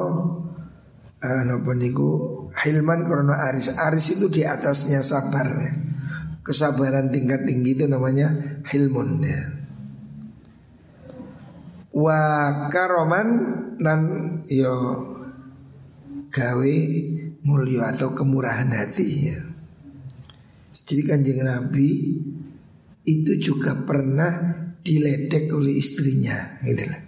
uh, 1.17 1.41
napa 1.45 1.71
niku 1.73 2.45
hilman 2.53 3.05
krono 3.09 3.33
aris 3.33 3.73
aris 3.73 4.17
itu 4.17 4.29
di 4.29 4.45
atasnya 4.45 5.01
sabar 5.01 5.47
ya 5.49 5.83
kesabaran 6.43 7.07
tingkat 7.07 7.47
tinggi 7.47 7.73
itu 7.73 7.87
namanya 7.87 8.59
hilmun 8.67 9.23
ya. 9.23 9.41
Wa 11.95 12.21
karoman 12.67 13.27
dan 13.79 13.99
yo 14.51 14.75
gawe 16.27 16.75
mulio 17.47 17.81
atau 17.87 18.11
kemurahan 18.11 18.69
hati 18.75 19.07
ya. 19.31 19.39
Jadi 20.83 21.01
kanjeng 21.07 21.47
Nabi 21.47 22.19
itu 23.07 23.31
juga 23.39 23.71
pernah 23.87 24.59
diledek 24.83 25.47
oleh 25.55 25.79
istrinya 25.79 26.59
gitu 26.67 26.83
lah. 26.91 27.01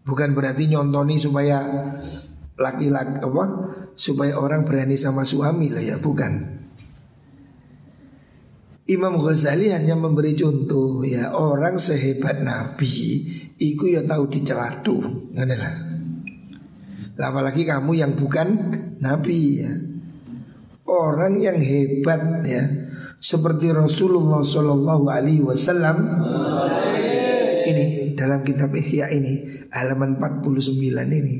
Bukan 0.00 0.32
berarti 0.32 0.66
nyontoni 0.70 1.20
supaya 1.20 1.60
laki-laki 2.60 3.24
apa 3.24 3.44
supaya 3.96 4.36
orang 4.36 4.68
berani 4.68 4.96
sama 4.96 5.24
suami 5.24 5.72
lah 5.72 5.84
ya 5.84 5.96
bukan. 6.00 6.60
Imam 8.90 9.22
Ghazali 9.22 9.70
hanya 9.70 9.94
memberi 9.94 10.34
contoh 10.34 11.06
ya 11.06 11.30
orang 11.30 11.78
sehebat 11.78 12.42
Nabi 12.42 13.22
iku 13.60 13.86
ya 13.86 14.02
tahu 14.02 14.26
dicelatu. 14.26 14.98
Apalagi 17.20 17.68
kamu 17.68 17.92
yang 18.00 18.12
bukan 18.16 18.48
Nabi 18.98 19.40
ya. 19.62 19.72
Orang 20.90 21.38
yang 21.38 21.62
hebat 21.62 22.42
ya 22.42 22.66
seperti 23.20 23.70
Rasulullah 23.70 24.42
Shallallahu 24.42 25.06
Alaihi 25.06 25.44
Wasallam 25.44 26.02
ini 27.62 28.16
dalam 28.18 28.42
kitab 28.42 28.74
Ihya 28.74 29.12
ini 29.12 29.59
halaman 29.70 30.18
49 30.18 30.82
ini 30.90 31.36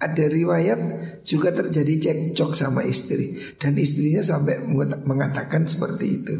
ada 0.00 0.24
riwayat 0.24 0.80
juga 1.20 1.52
terjadi 1.52 1.94
cekcok 2.00 2.56
sama 2.56 2.80
istri 2.88 3.36
dan 3.60 3.76
istrinya 3.76 4.24
sampai 4.24 4.64
mengatakan 5.04 5.68
seperti 5.68 6.06
itu. 6.08 6.36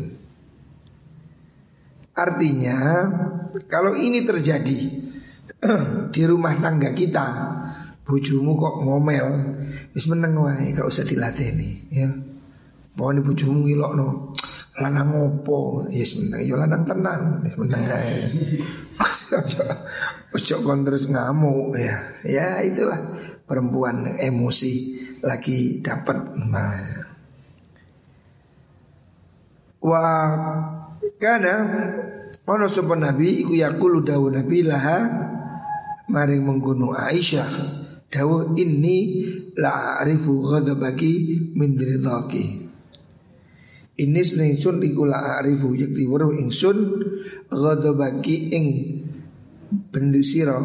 Artinya 2.17 2.77
kalau 3.69 3.93
ini 3.93 4.25
terjadi 4.25 4.81
di 6.15 6.23
rumah 6.25 6.57
tangga 6.57 6.97
kita, 6.97 7.27
bujumu 8.09 8.57
kok 8.57 8.81
ngomel, 8.81 9.29
wis 9.93 10.09
meneng 10.09 10.41
wae 10.41 10.73
gak 10.73 10.89
usah 10.89 11.05
dilatih 11.05 11.53
nih 11.53 11.75
ya. 11.93 12.09
Pokoknya 12.97 13.21
bujumu 13.23 13.69
no 13.93 14.33
lanang 14.81 15.13
ngopo, 15.13 15.85
yes 15.93 16.17
meneng 16.17 16.49
yo 16.49 16.57
lanang 16.57 16.89
tenan, 16.89 17.45
wis 17.45 17.55
meneng. 17.61 17.85
Ojo 20.31 20.63
kon 20.63 20.87
terus 20.87 21.11
ngamuk 21.11 21.75
ya. 21.75 21.97
Ya 22.23 22.49
itulah 22.63 23.03
perempuan 23.51 24.15
emosi 24.15 24.95
lagi 25.27 25.83
dapat 25.83 26.39
nah. 26.39 27.11
Wah 29.81 30.31
karena 31.17 31.57
ono 32.45 32.67
sapa 32.69 32.95
nabi 32.95 33.43
iku 33.43 33.57
yaqulu 33.57 34.05
dawu 34.05 34.31
nabi 34.31 34.63
laha 34.63 34.99
maring 36.07 36.45
menggunung 36.45 36.93
Aisyah 36.93 37.49
dawu 38.11 38.53
ini 38.59 39.25
la 39.57 40.03
arifu 40.03 40.43
ghadabaki 40.45 41.13
min 41.57 41.79
ridhaki 41.79 42.69
ini 44.01 44.21
sun 44.25 44.81
iku 44.83 45.05
la 45.07 45.41
arifu 45.41 45.77
yakti 45.77 46.05
weruh 46.09 46.35
ingsun 46.35 46.79
ghadabaki 47.49 48.53
ing 48.53 48.67
bendu 49.71 50.21
sira 50.21 50.59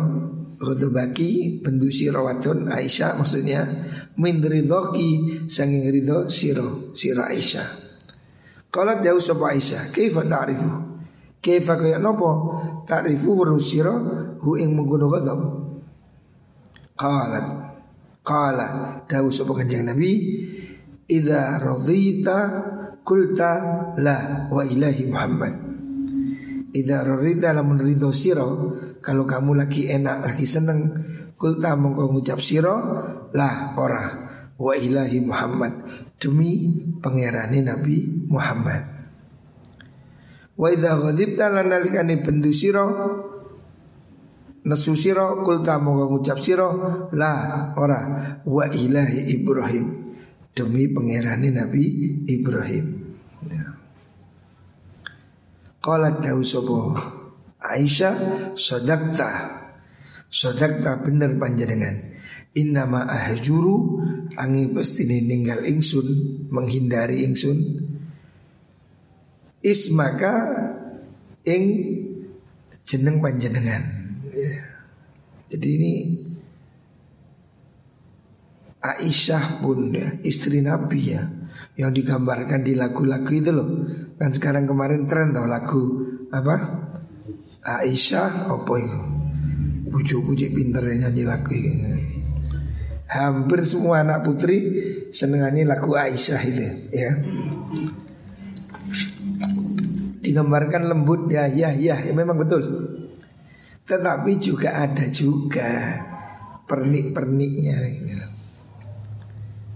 ghadabaki 0.57 1.61
bendu 1.61 1.87
sira 1.93 2.19
wadon 2.19 2.67
Aisyah 2.67 3.17
maksudnya 3.21 3.61
min 4.17 4.41
ridhaki 4.41 5.45
sanging 5.45 5.87
ridho 5.93 6.27
sira 6.27 6.65
sira 6.97 7.29
Aisyah 7.29 7.85
Kala 8.75 8.99
jauh 8.99 9.23
sapa 9.23 9.55
Aisyah, 9.55 9.87
kaifa 9.95 10.27
ta'rifu? 10.27 10.67
Kaifa 11.39 11.79
kaya 11.79 11.95
nopo 11.95 12.59
ta'rifu 12.83 13.31
warusira 13.39 13.95
hu 14.43 14.59
ing 14.59 14.75
mengkono 14.75 15.07
ghadab. 15.07 15.39
Qalat 16.99 17.47
Qala 18.19 18.99
dawu 19.07 19.31
sapa 19.31 19.55
Kanjeng 19.55 19.87
Nabi, 19.87 20.11
"Idza 21.07 21.55
radita 21.55 22.37
kulta 22.99 23.51
la 23.95 24.51
wa 24.51 24.65
ilahi 24.67 25.03
Muhammad." 25.07 25.53
Idza 26.75 26.99
radita 27.07 27.55
lamun 27.55 27.79
ridho 27.79 28.11
sira, 28.11 28.43
kalau 29.05 29.29
kamu 29.29 29.53
lagi 29.53 29.85
enak, 29.85 30.25
lagi 30.25 30.49
seneng, 30.49 30.81
kulta 31.37 31.77
mongko 31.77 32.09
ngucap 32.09 32.41
sira 32.41 32.73
la 33.37 33.77
ora 33.77 34.03
wa 34.57 34.73
ilahi 34.73 35.21
Muhammad 35.21 35.73
demi 36.17 36.73
pangerane 36.97 37.61
Nabi 37.61 38.25
Muhammad. 38.25 38.81
Wa 40.57 40.73
idza 40.73 40.97
ghadibta 40.97 41.53
lan 41.53 41.69
nalikane 41.69 42.17
bendu 42.23 42.49
sira 42.49 42.81
nesu 44.65 44.97
sira 44.97 45.37
kulta 45.45 45.77
moga 45.77 46.09
ngucap 46.09 46.41
sira 46.41 46.65
la 47.13 47.31
ora 47.77 47.99
wa 48.41 48.65
ilahi 48.65 49.37
Ibrahim 49.37 49.85
demi 50.55 50.89
pangerane 50.89 51.53
Nabi 51.53 51.83
Ibrahim. 52.25 52.85
Ya. 53.45 53.69
Qala 55.83 56.09
dawu 56.17 56.41
Aisyah 57.73 58.15
sodakta 58.53 59.31
Sodakta 60.29 61.01
bener 61.01 61.33
panjenengan 61.39 61.95
Innama 62.53 63.09
ahjuru 63.09 64.01
Angi 64.37 64.69
pasti 64.69 65.09
ninggal 65.09 65.65
ingsun 65.65 66.07
Menghindari 66.53 67.25
ingsun 67.25 67.57
Ismaka 69.65 70.33
Ing 71.45 71.65
Jeneng 72.85 73.17
panjenengan 73.17 73.81
ya. 74.29 74.61
Jadi 75.49 75.67
ini 75.73 75.93
Aisyah 78.85 79.65
pun 79.65 79.89
ya, 79.97 80.13
istri 80.21 80.61
Nabi 80.61 81.17
ya 81.17 81.25
yang 81.75 81.89
digambarkan 81.89 82.61
di 82.61 82.77
lagu-lagu 82.77 83.33
itu 83.33 83.49
loh. 83.49 83.67
Kan 84.21 84.29
sekarang 84.29 84.69
kemarin 84.69 85.09
tren 85.09 85.33
tau 85.33 85.49
lagu 85.49 86.05
apa? 86.29 86.55
Aisyah 87.65 88.45
apa 88.45 88.73
itu? 88.77 89.01
Bujuku 89.89 90.37
cek 90.37 90.53
pinter 90.53 90.85
nyanyi 90.85 91.25
lagu 91.25 91.49
ini. 91.49 91.73
Hampir 93.09 93.65
semua 93.65 94.05
anak 94.05 94.21
putri 94.21 94.57
senengannya 95.09 95.65
lagu 95.65 95.97
Aisyah 95.97 96.41
itu 96.45 96.65
ya. 96.93 97.11
Digambarkan 100.21 100.89
lembut 100.89 101.25
ya 101.29 101.49
ya 101.49 101.73
ya, 101.73 101.97
ya 102.05 102.13
memang 102.13 102.37
betul. 102.37 102.63
Tetapi 103.85 104.31
juga 104.41 104.85
ada 104.85 105.05
juga 105.09 106.01
pernik-perniknya. 106.65 107.77
Gitu. 107.89 108.25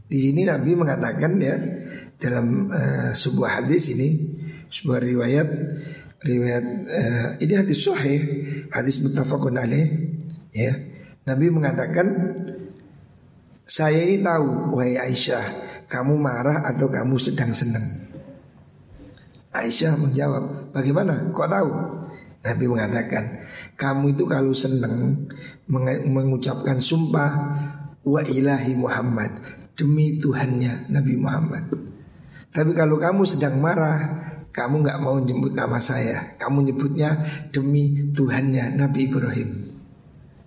Di 0.09 0.17
sini 0.17 0.41
Nabi 0.45 0.73
mengatakan 0.73 1.37
ya 1.37 1.57
dalam 2.17 2.69
uh, 2.69 3.13
sebuah 3.13 3.61
hadis 3.61 3.93
ini 3.93 4.09
sebuah 4.69 4.99
riwayat 5.01 5.47
riwayat 6.19 6.65
uh, 6.87 7.27
ini 7.39 7.53
hadis 7.55 7.87
sahih 7.87 8.19
hadis 8.71 8.99
muttafaqun 9.03 9.55
alaih 9.55 9.87
ya. 10.51 10.75
Nabi 11.27 11.53
mengatakan 11.53 12.07
saya 13.69 14.01
ini 14.01 14.25
tahu 14.25 14.73
wahai 14.73 14.97
Aisyah 14.97 15.45
kamu 15.85 16.17
marah 16.17 16.65
atau 16.65 16.89
kamu 16.89 17.21
sedang 17.21 17.53
senang? 17.53 17.85
Aisyah 19.53 19.93
menjawab 19.97 20.73
bagaimana? 20.73 21.29
Kok 21.29 21.49
tahu? 21.49 21.71
Nabi 22.39 22.65
mengatakan 22.65 23.45
kamu 23.75 24.15
itu 24.15 24.23
kalau 24.25 24.53
senang 24.55 25.27
mengucapkan 26.07 26.81
sumpah 26.81 27.31
wa 28.01 28.21
ilahi 28.25 28.73
Muhammad 28.73 29.37
demi 29.77 30.17
Tuhannya 30.17 30.89
Nabi 30.89 31.13
Muhammad. 31.19 31.69
Tapi 32.49 32.73
kalau 32.73 32.97
kamu 32.97 33.21
sedang 33.29 33.61
marah, 33.61 34.01
kamu 34.49 34.85
nggak 34.85 34.99
mau 34.99 35.21
nyebut 35.21 35.53
nama 35.53 35.77
saya, 35.77 36.35
kamu 36.41 36.73
nyebutnya 36.73 37.15
demi 37.53 38.11
Tuhannya 38.11 38.75
Nabi 38.75 38.99
Ibrahim. 39.05 39.49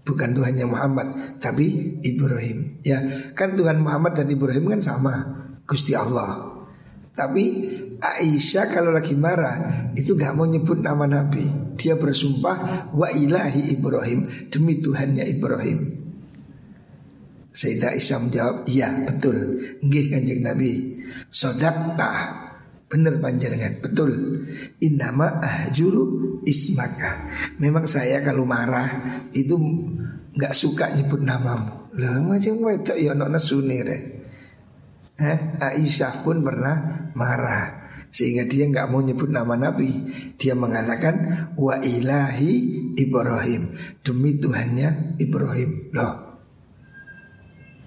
Bukan 0.02 0.34
Tuhannya 0.34 0.66
Muhammad, 0.66 1.08
tapi 1.38 1.98
Ibrahim. 2.02 2.82
Ya, 2.82 2.98
kan 3.38 3.54
Tuhan 3.54 3.78
Muhammad 3.78 4.18
dan 4.18 4.26
Ibrahim 4.26 4.66
kan 4.66 4.82
sama, 4.82 5.14
Gusti 5.62 5.94
Allah. 5.94 6.58
Tapi 7.14 7.70
Aisyah 8.02 8.66
kalau 8.74 8.90
lagi 8.90 9.14
marah 9.14 9.86
itu 9.94 10.18
nggak 10.18 10.34
mau 10.34 10.48
nyebut 10.48 10.82
nama 10.82 11.06
Nabi. 11.06 11.46
Dia 11.78 11.94
bersumpah 11.94 12.90
wa 12.90 13.08
ilahi 13.14 13.78
Ibrahim 13.78 14.50
demi 14.50 14.82
Tuhannya 14.82 15.22
Ibrahim. 15.30 15.78
Sayyidah 17.54 17.94
Aisyah 17.94 18.18
menjawab, 18.26 18.56
iya 18.66 18.90
betul. 19.06 19.38
Nggih 19.86 20.04
kanjeng 20.10 20.42
Nabi. 20.42 20.98
Sodakta. 21.30 22.41
Bener 22.92 23.16
panjenengan, 23.24 23.80
betul. 23.80 24.12
Innama 24.84 25.40
ahjuru 25.40 26.44
ismaka. 26.44 27.24
Memang 27.56 27.88
saya 27.88 28.20
kalau 28.20 28.44
marah 28.44 29.24
itu 29.32 29.56
nggak 30.36 30.52
suka 30.52 30.92
nyebut 30.92 31.24
namamu. 31.24 31.88
Lah 31.96 32.20
macam 32.20 32.60
wedok 32.60 33.00
ya 33.00 33.16
ono 33.16 33.32
nesune 33.32 33.80
Eh, 35.22 35.38
Aisyah 35.60 36.24
pun 36.24 36.44
pernah 36.44 37.08
marah 37.16 37.82
sehingga 38.12 38.44
dia 38.44 38.68
nggak 38.68 38.92
mau 38.92 39.00
nyebut 39.00 39.32
nama 39.32 39.56
Nabi. 39.56 39.88
Dia 40.36 40.52
mengatakan 40.52 41.48
wa 41.56 41.80
ilahi 41.80 42.52
Ibrahim 43.00 43.72
demi 44.04 44.36
Tuhannya 44.36 45.16
Ibrahim. 45.16 45.96
Loh, 45.96 46.12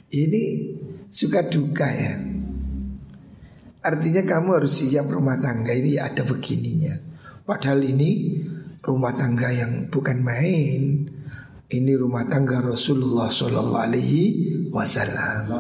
ini 0.10 0.44
suka 1.14 1.46
duka 1.46 1.86
ya. 1.86 2.35
Artinya 3.86 4.26
kamu 4.26 4.50
harus 4.58 4.82
siap 4.82 5.06
rumah 5.14 5.38
tangga 5.38 5.70
ini 5.70 6.02
ada 6.02 6.26
begininya. 6.26 6.98
Padahal 7.46 7.86
ini 7.86 8.42
rumah 8.82 9.14
tangga 9.14 9.54
yang 9.54 9.94
bukan 9.94 10.26
main. 10.26 11.06
Ini 11.70 11.94
rumah 11.94 12.26
tangga 12.26 12.66
Rasulullah 12.66 13.30
Shallallahu 13.30 13.86
Alaihi 13.86 14.24
Wasallam. 14.74 15.54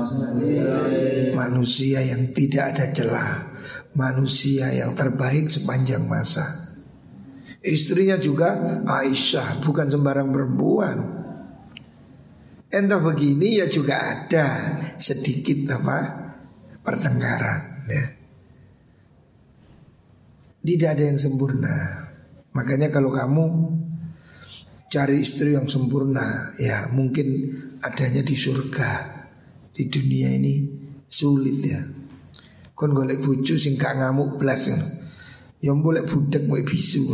Manusia 1.38 2.01
yang 2.01 2.33
tidak 2.33 2.73
ada 2.73 2.85
celah, 2.89 3.33
manusia 3.93 4.73
yang 4.73 4.97
terbaik 4.97 5.45
sepanjang 5.45 6.09
masa. 6.09 6.49
Istrinya 7.61 8.17
juga 8.17 8.81
Aisyah, 8.89 9.61
bukan 9.61 9.85
sembarang 9.85 10.29
perempuan. 10.33 10.97
Entah 12.73 13.01
begini 13.01 13.61
ya 13.61 13.69
juga 13.69 14.01
ada 14.01 14.49
sedikit 14.97 15.77
apa 15.77 15.97
pertengkaran 16.81 17.74
ya. 17.89 18.05
Tidak 20.65 20.89
ada 20.89 21.03
yang 21.05 21.21
sempurna. 21.21 22.09
Makanya 22.57 22.89
kalau 22.89 23.13
kamu 23.13 23.45
cari 24.89 25.21
istri 25.21 25.53
yang 25.53 25.69
sempurna 25.69 26.57
ya 26.57 26.89
mungkin 26.89 27.53
adanya 27.85 28.25
di 28.25 28.33
surga. 28.33 29.13
Di 29.69 29.85
dunia 29.85 30.33
ini 30.33 30.65
sulit 31.05 31.61
ya. 31.61 31.85
Kon 32.73 32.97
golek 32.97 33.21
bojo 33.21 33.53
sing 33.61 33.77
gak 33.77 34.01
ngamuk 34.01 34.41
blas 34.41 34.73
ya. 34.73 34.81
Yang 35.61 35.77
boleh 35.85 36.01
budak 36.01 36.43
mau 36.49 36.57
bisu 36.57 37.13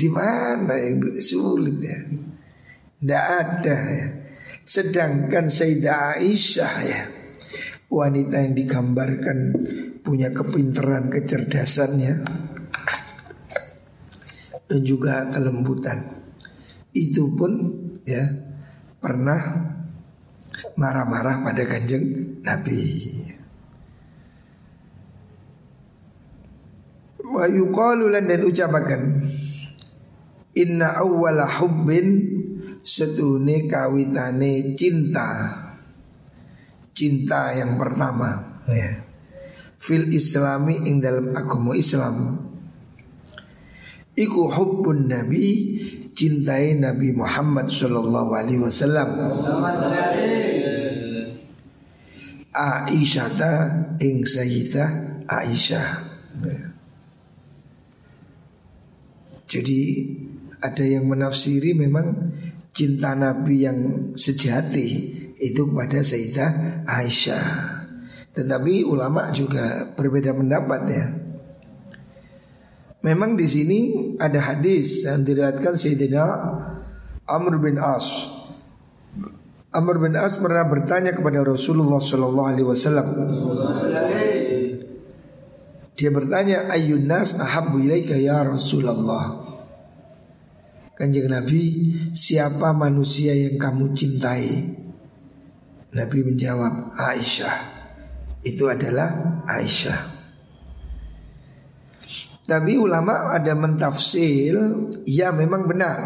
Di 0.00 0.08
mana 0.08 0.74
yang 0.80 1.20
sulit 1.20 1.76
ya? 1.76 2.00
Tidak 3.04 3.24
ada 3.36 3.78
ya. 3.92 4.08
Sedangkan 4.64 5.52
Sayyidah 5.52 6.16
Aisyah 6.16 6.74
ya 6.88 7.02
Wanita 7.92 8.40
yang 8.40 8.56
digambarkan 8.56 9.38
punya 10.00 10.32
kepintaran, 10.32 11.12
kecerdasannya 11.12 12.24
Dan 14.64 14.80
juga 14.80 15.28
kelembutan. 15.28 16.00
Itu 16.96 17.36
pun 17.36 17.52
ya 18.08 18.24
pernah 18.96 19.68
marah-marah 20.80 21.44
pada 21.44 21.68
kanjeng 21.68 22.40
Nabi. 22.40 22.80
Wa 27.20 27.44
yuqalu 27.44 28.08
dan 28.08 28.40
ucapakan 28.40 29.02
Inna 30.52 30.96
awwala 31.00 31.48
hubbin 31.60 32.08
setune 32.84 33.68
kawitane 33.68 34.76
cinta 34.76 35.61
cinta 36.92 37.56
yang 37.56 37.80
pertama 37.80 38.60
ya. 38.68 39.02
fil 39.80 40.12
islami 40.12 40.86
ing 40.86 41.00
dalam 41.00 41.32
agama 41.32 41.72
Islam 41.74 42.38
iku 44.12 44.52
hubbun 44.52 45.08
nabi 45.08 45.46
cintai 46.12 46.76
Nabi 46.76 47.16
Muhammad 47.16 47.72
sallallahu 47.72 48.36
alaihi 48.36 48.60
wasallam 48.60 49.32
Aisyah 52.52 53.28
ta 53.32 53.52
ing 53.96 54.28
Sayyidah 54.28 55.24
Aisyah 55.24 55.88
ya. 56.44 56.64
Jadi 59.48 59.80
ada 60.64 60.84
yang 60.84 61.08
menafsiri 61.08 61.76
memang 61.76 62.32
cinta 62.72 63.12
Nabi 63.12 63.64
yang 63.64 63.78
sejati 64.16 65.20
itu 65.42 65.66
kepada 65.66 65.98
Sayyidah 65.98 66.50
Aisyah. 66.86 67.46
Tetapi 68.30 68.86
ulama 68.86 69.34
juga 69.34 69.90
berbeda 69.98 70.30
pendapat 70.30 70.80
ya. 70.86 71.06
Memang 73.02 73.34
di 73.34 73.44
sini 73.50 73.80
ada 74.22 74.38
hadis 74.38 75.02
yang 75.02 75.26
diriwayatkan 75.26 75.74
Sayyidina 75.74 76.24
Amr 77.26 77.58
bin 77.58 77.76
As. 77.82 78.30
Amr 79.74 79.98
bin 79.98 80.14
As 80.14 80.38
pernah 80.38 80.62
bertanya 80.70 81.10
kepada 81.10 81.42
Rasulullah 81.42 81.98
Shallallahu 81.98 82.48
Alaihi 82.54 82.68
Wasallam. 82.70 83.06
Dia 85.98 86.08
bertanya, 86.14 86.70
Ayun 86.70 87.04
nas 87.04 87.36
ahabbu 87.36 87.82
ilaika 87.82 88.14
ya 88.16 88.46
Rasulullah. 88.46 89.42
Kanjeng 90.94 91.26
Nabi, 91.26 91.62
siapa 92.14 92.70
manusia 92.70 93.34
yang 93.34 93.58
kamu 93.58 93.90
cintai? 93.92 94.81
Nabi 95.92 96.18
menjawab, 96.24 96.96
Aisyah. 96.96 97.56
Itu 98.42 98.66
adalah 98.72 99.42
Aisyah. 99.44 100.12
Tapi 102.42 102.74
ulama 102.74 103.30
ada 103.30 103.54
mentafsir 103.54 104.58
Ya 105.06 105.30
memang 105.30 105.70
benar. 105.70 105.98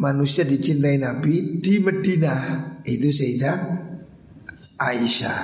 Manusia 0.00 0.42
dicintai 0.48 0.96
Nabi 0.96 1.60
di 1.60 1.76
Medina 1.78 2.34
Itu 2.82 3.12
Sayyidah 3.12 3.56
Aisyah. 4.80 5.40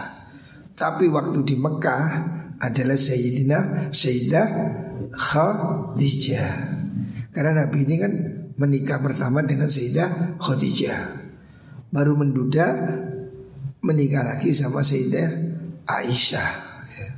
Tapi 0.73 1.13
waktu 1.13 1.45
di 1.45 1.57
Mekah 1.61 2.05
adalah 2.57 2.97
Sayyidina 2.97 3.93
Sayyidah 3.93 4.47
Khadijah. 5.13 6.55
Karena 7.33 7.65
Nabi 7.65 7.85
ini 7.85 7.95
kan 8.01 8.13
menikah 8.57 8.97
pertama 9.05 9.45
dengan 9.45 9.69
Sayyidah 9.69 10.41
Khadijah. 10.41 11.01
Baru 11.93 12.17
menduda 12.17 12.67
menikah 13.87 14.27
lagi 14.27 14.51
sama 14.51 14.83
Sayyidah 14.83 15.31
Aisyah 15.87 16.51
ya. 16.91 17.11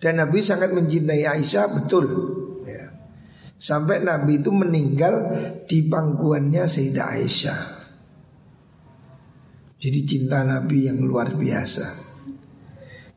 Dan 0.00 0.24
Nabi 0.24 0.40
sangat 0.40 0.72
mencintai 0.72 1.28
Aisyah 1.28 1.64
betul 1.76 2.06
ya. 2.64 2.88
Sampai 3.60 4.00
Nabi 4.00 4.40
itu 4.40 4.48
meninggal 4.48 5.14
di 5.68 5.84
pangkuannya 5.84 6.64
Sayyidah 6.64 7.06
Aisyah 7.20 7.60
Jadi 9.76 10.00
cinta 10.08 10.40
Nabi 10.40 10.88
yang 10.88 11.04
luar 11.04 11.36
biasa 11.36 11.86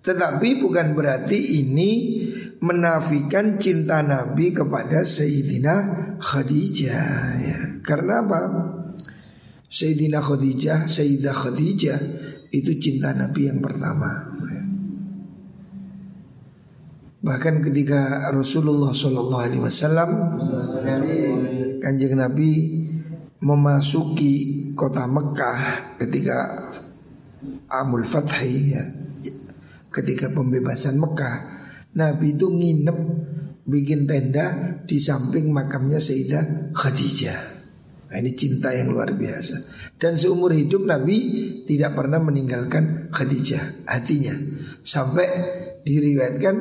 Tetapi 0.04 0.60
bukan 0.60 0.92
berarti 0.92 1.64
ini 1.64 1.92
menafikan 2.64 3.60
cinta 3.60 4.00
Nabi 4.00 4.56
kepada 4.56 5.04
Sayyidina 5.04 5.76
Khadijah 6.24 7.12
ya. 7.44 7.60
Karena 7.84 8.24
apa? 8.24 8.42
Sayyidina 9.74 10.22
Khadijah, 10.22 10.86
Sayyidah 10.86 11.34
Khadijah 11.34 12.00
itu 12.54 12.78
cinta 12.78 13.10
Nabi 13.10 13.50
yang 13.50 13.58
pertama. 13.58 14.30
Bahkan 17.24 17.66
ketika 17.66 18.30
Rasulullah 18.30 18.94
Wasallam 18.94 20.10
kanjeng 21.82 22.20
Nabi 22.20 22.52
memasuki 23.42 24.70
kota 24.78 25.10
Mekah 25.10 25.96
ketika 25.98 26.70
Amul 27.74 28.06
Fathi 28.06 28.78
ya, 28.78 28.84
ketika 29.90 30.30
pembebasan 30.30 31.02
Mekah, 31.02 31.66
Nabi 31.98 32.38
itu 32.38 32.46
nginep 32.46 33.00
bikin 33.66 34.06
tenda 34.06 34.78
di 34.86 35.02
samping 35.02 35.50
makamnya 35.50 35.98
Sayyidah 35.98 36.76
Khadijah. 36.78 37.53
Nah, 38.14 38.22
ini 38.22 38.38
cinta 38.38 38.70
yang 38.70 38.94
luar 38.94 39.18
biasa. 39.18 39.58
Dan 39.98 40.22
seumur 40.22 40.54
hidup 40.54 40.86
Nabi 40.86 41.18
tidak 41.66 41.98
pernah 41.98 42.22
meninggalkan 42.22 43.10
Khadijah 43.10 43.90
hatinya. 43.90 44.38
Sampai 44.86 45.26
diriwayatkan 45.82 46.56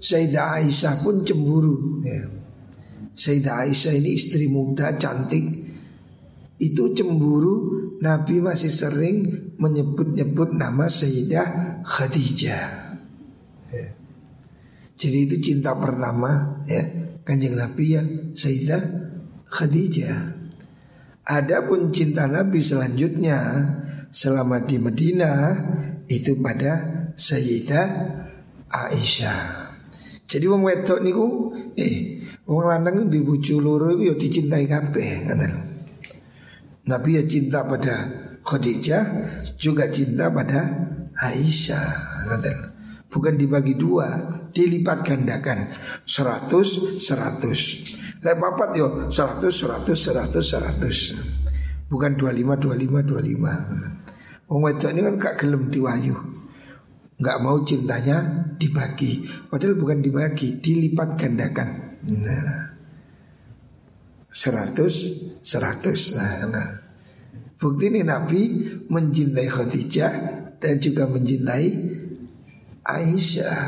Sayyidah 0.00 0.56
Aisyah 0.56 1.04
pun 1.04 1.20
cemburu. 1.20 2.00
Ya. 2.00 2.24
Sayyidah 3.12 3.68
Aisyah 3.68 3.92
ini 3.92 4.16
istri 4.16 4.48
muda 4.48 4.96
cantik. 4.96 5.44
Itu 6.56 6.96
cemburu 6.96 7.76
Nabi 8.00 8.40
masih 8.40 8.72
sering 8.72 9.52
menyebut-nyebut 9.60 10.56
nama 10.56 10.88
Sayyidah 10.88 11.84
Khadijah. 11.84 12.64
Ya. 13.68 13.88
Jadi 14.96 15.28
itu 15.28 15.36
cinta 15.44 15.76
pertama 15.76 16.64
ya 16.64 16.88
kanjeng 17.20 17.52
Nabi 17.52 17.84
ya 18.00 18.02
Sayyidah 18.32 18.80
Khadijah. 19.52 20.45
Adapun 21.26 21.90
cinta 21.90 22.30
Nabi 22.30 22.62
selanjutnya 22.62 23.66
selama 24.14 24.62
di 24.62 24.78
Medina 24.78 25.58
itu 26.06 26.38
pada 26.38 26.86
Sayyidah 27.18 27.86
Aisyah. 28.70 29.42
Jadi 30.22 30.46
wong 30.46 30.62
wedok 30.62 31.02
niku 31.02 31.50
eh 31.74 32.22
wong 32.46 32.70
lanang 32.70 33.10
di 33.10 33.26
bojo 33.26 33.58
loro 33.58 33.90
ya 33.98 34.14
dicintai 34.14 34.70
kabeh 34.70 35.26
ngoten. 35.26 35.52
Nabi 36.86 37.18
ya 37.18 37.22
cinta 37.26 37.66
pada 37.66 38.06
Khadijah 38.46 39.04
juga 39.58 39.90
cinta 39.90 40.30
pada 40.30 40.62
Aisyah 41.26 41.90
ngoten. 42.30 42.58
Bukan 43.10 43.34
dibagi 43.34 43.74
dua, 43.74 44.14
dilipat 44.54 45.02
gandakan 45.02 45.74
100 46.06 47.02
100. 47.02 47.95
Lek 48.24 48.36
papat 48.40 48.70
yo 48.76 49.08
100 49.12 49.44
100 49.44 49.92
100 49.92 50.40
100. 50.40 51.90
Bukan 51.92 52.12
25 52.18 52.56
25 52.56 53.04
25. 53.04 54.46
Wong 54.46 54.60
wedok 54.62 54.90
ini 54.94 55.00
kan 55.02 55.14
gak 55.18 55.34
gelem 55.42 55.68
diwayu. 55.68 56.16
Gak 57.18 57.40
mau 57.42 57.58
cintanya 57.66 58.22
dibagi. 58.56 59.26
Padahal 59.48 59.74
bukan 59.74 59.98
dibagi, 60.04 60.62
dilipat 60.62 61.18
gandakan. 61.18 61.68
Nah. 62.06 62.76
100 64.30 65.40
100. 65.42 66.16
Nah, 66.16 66.32
nah. 66.52 66.68
Bukti 67.56 67.88
ini 67.88 68.04
Nabi 68.04 68.40
mencintai 68.92 69.48
Khadijah 69.48 70.12
dan 70.60 70.76
juga 70.76 71.08
mencintai 71.08 71.68
Aisyah. 72.84 73.64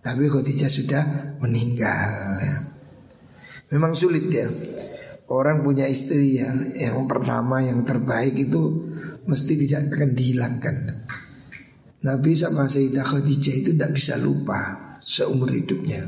Tapi 0.00 0.24
Khadijah 0.30 0.70
sudah 0.70 1.02
meninggal. 1.42 2.38
Ya. 2.38 2.69
Memang 3.70 3.94
sulit 3.94 4.26
ya 4.28 4.50
Orang 5.30 5.62
punya 5.62 5.86
istri 5.86 6.42
yang 6.42 6.74
yang 6.74 7.06
pertama 7.06 7.62
yang 7.62 7.86
terbaik 7.86 8.34
itu 8.34 8.90
mesti 9.30 9.54
tidak 9.54 9.94
akan 9.94 10.10
dihilangkan. 10.18 10.76
Nabi 12.02 12.34
sama 12.34 12.66
Sayyidah 12.66 13.06
Khadijah 13.06 13.54
itu 13.62 13.70
tidak 13.70 13.94
bisa 13.94 14.18
lupa 14.18 14.98
seumur 14.98 15.54
hidupnya. 15.54 16.02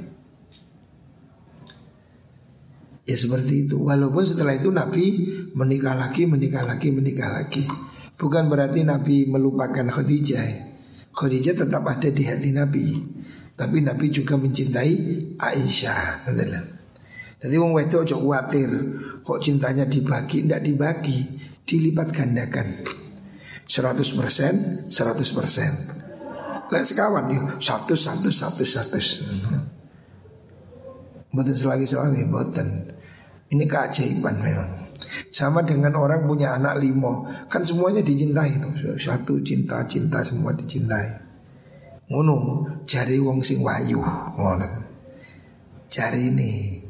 Ya 3.06 3.14
seperti 3.14 3.70
itu. 3.70 3.78
Walaupun 3.78 4.26
setelah 4.26 4.58
itu 4.58 4.74
Nabi 4.74 5.04
menikah 5.54 5.94
lagi, 5.94 6.26
menikah 6.26 6.66
lagi, 6.66 6.90
menikah 6.90 7.30
lagi. 7.30 7.62
Bukan 8.18 8.50
berarti 8.50 8.82
Nabi 8.82 9.30
melupakan 9.30 9.86
Khadijah. 9.86 10.74
Khadijah 11.14 11.62
tetap 11.62 11.86
ada 11.86 12.10
di 12.10 12.26
hati 12.26 12.50
Nabi. 12.50 12.86
Tapi 13.54 13.86
Nabi 13.86 14.10
juga 14.10 14.34
mencintai 14.34 14.94
Aisyah. 15.38 16.26
Jadi 17.42 17.54
wong 17.58 17.74
wedok 17.74 18.06
ojo 18.06 18.22
khawatir 18.22 18.70
kok 19.26 19.42
cintanya 19.42 19.82
dibagi 19.82 20.46
tidak 20.46 20.62
dibagi, 20.62 21.18
dilipat 21.66 22.14
gandakan. 22.14 22.86
100% 23.66 24.86
100%. 24.86 26.02
Lah 26.72 26.82
sekawan 26.86 27.28
yuk, 27.34 27.58
satu 27.58 27.98
satu 27.98 28.30
satu 28.30 28.62
satu. 28.64 28.98
Buatan 31.32 31.56
selagi 31.56 31.84
selagi 31.88 32.24
buatan. 32.28 32.68
Ini 33.52 33.64
keajaiban 33.68 34.36
memang. 34.40 34.70
Sama 35.32 35.64
dengan 35.64 35.96
orang 35.98 36.24
punya 36.24 36.56
anak 36.56 36.80
limo, 36.80 37.28
kan 37.48 37.64
semuanya 37.64 38.00
dicintai 38.04 38.56
tuh. 38.60 38.96
Satu 38.96 39.40
cinta 39.44 39.84
cinta 39.84 40.24
semua 40.24 40.54
dicintai. 40.54 41.08
Ngono, 42.08 42.68
jari 42.84 43.16
wong 43.16 43.40
sing 43.40 43.64
wayu. 43.64 44.00
Jari 45.92 46.28
ini 46.32 46.80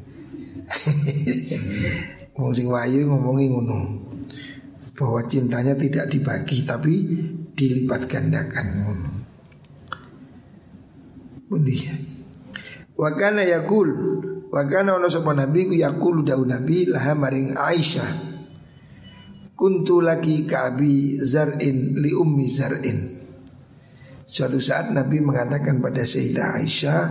Wong 2.37 2.51
sing 2.53 2.67
wayu 2.69 3.05
ngomongi 3.05 3.45
ngono. 3.49 3.79
Bahwa 4.93 5.25
cintanya 5.25 5.73
tidak 5.77 6.09
dibagi 6.09 6.65
tapi 6.65 6.95
dilipat 7.53 8.09
gandakan 8.09 8.67
ngono. 8.85 9.09
Bundi. 11.49 11.77
Wa 12.93 13.09
kana 13.17 13.41
yakul 13.45 13.89
wa 14.53 14.63
kana 14.69 14.97
ono 14.97 15.09
sapa 15.09 15.33
nabi 15.33 15.65
ku 15.69 15.73
yakul 15.73 16.21
daun 16.21 16.49
nabi 16.49 16.85
laha 16.89 17.13
maring 17.17 17.57
Aisyah. 17.57 18.33
Kuntu 19.53 20.01
lagi 20.01 20.43
ka'bi 20.49 21.21
zar'in 21.21 22.01
li 22.01 22.11
ummi 22.11 22.45
zar'in. 22.49 22.99
Suatu 24.33 24.57
saat 24.57 24.89
Nabi 24.89 25.21
mengatakan 25.21 25.77
pada 25.77 26.01
Sayyidah 26.01 26.57
Aisyah, 26.57 27.01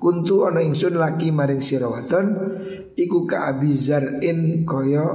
kuntu 0.00 0.48
ono 0.48 0.64
ingsun 0.64 0.96
laki 0.96 1.28
maring 1.28 1.60
sirawaton 1.60 2.26
iku 2.94 3.26
ka 3.26 3.54
Abi 3.54 3.74
Zar'in 3.74 4.62
koyo 4.66 5.06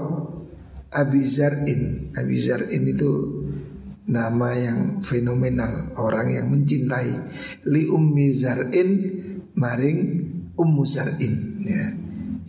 Abi 0.89 1.21
Zar'in. 1.25 2.13
Abi 2.15 2.35
Zar'in 2.39 2.83
itu 2.87 3.11
nama 4.09 4.57
yang 4.57 4.99
fenomenal, 5.05 5.93
orang 5.95 6.33
yang 6.33 6.49
mencintai. 6.49 7.13
Li 7.69 7.85
Ummi 7.85 8.33
Zar'in 8.33 8.89
maring 9.53 9.99
Ummu 10.57 10.83
Zar'in 10.83 11.35
ya. 11.63 11.85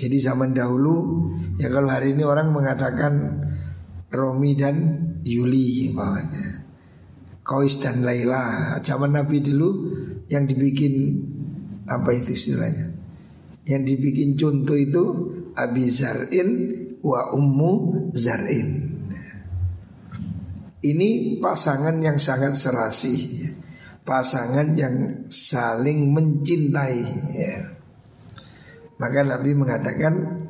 Jadi 0.01 0.17
zaman 0.17 0.57
dahulu 0.57 1.29
ya 1.61 1.69
kalau 1.69 1.93
hari 1.93 2.17
ini 2.17 2.25
orang 2.25 2.57
mengatakan 2.57 3.45
Romi 4.11 4.57
dan 4.57 4.77
Yuli 5.23 5.93
bawahnya. 5.93 6.67
Kois 7.45 7.79
dan 7.83 8.03
Laila. 8.07 8.79
Zaman 8.81 9.13
Nabi 9.15 9.45
dulu 9.45 9.71
yang 10.33 10.49
dibikin 10.49 11.21
apa 11.85 12.15
itu 12.15 12.33
istilahnya? 12.33 13.00
Yang 13.71 13.83
dibikin 13.95 14.31
contoh 14.35 14.75
itu 14.75 15.05
Abi 15.55 15.87
Zar'in 15.87 16.51
wa 17.07 17.31
Ummu 17.31 17.73
Zar'in 18.11 18.69
Ini 20.83 21.39
pasangan 21.39 22.03
yang 22.03 22.19
sangat 22.19 22.59
serasi 22.59 23.47
Pasangan 24.03 24.75
yang 24.75 25.29
saling 25.31 26.11
mencintai 26.11 26.99
ya. 27.31 27.79
Maka 28.99 29.23
Nabi 29.23 29.55
mengatakan 29.55 30.41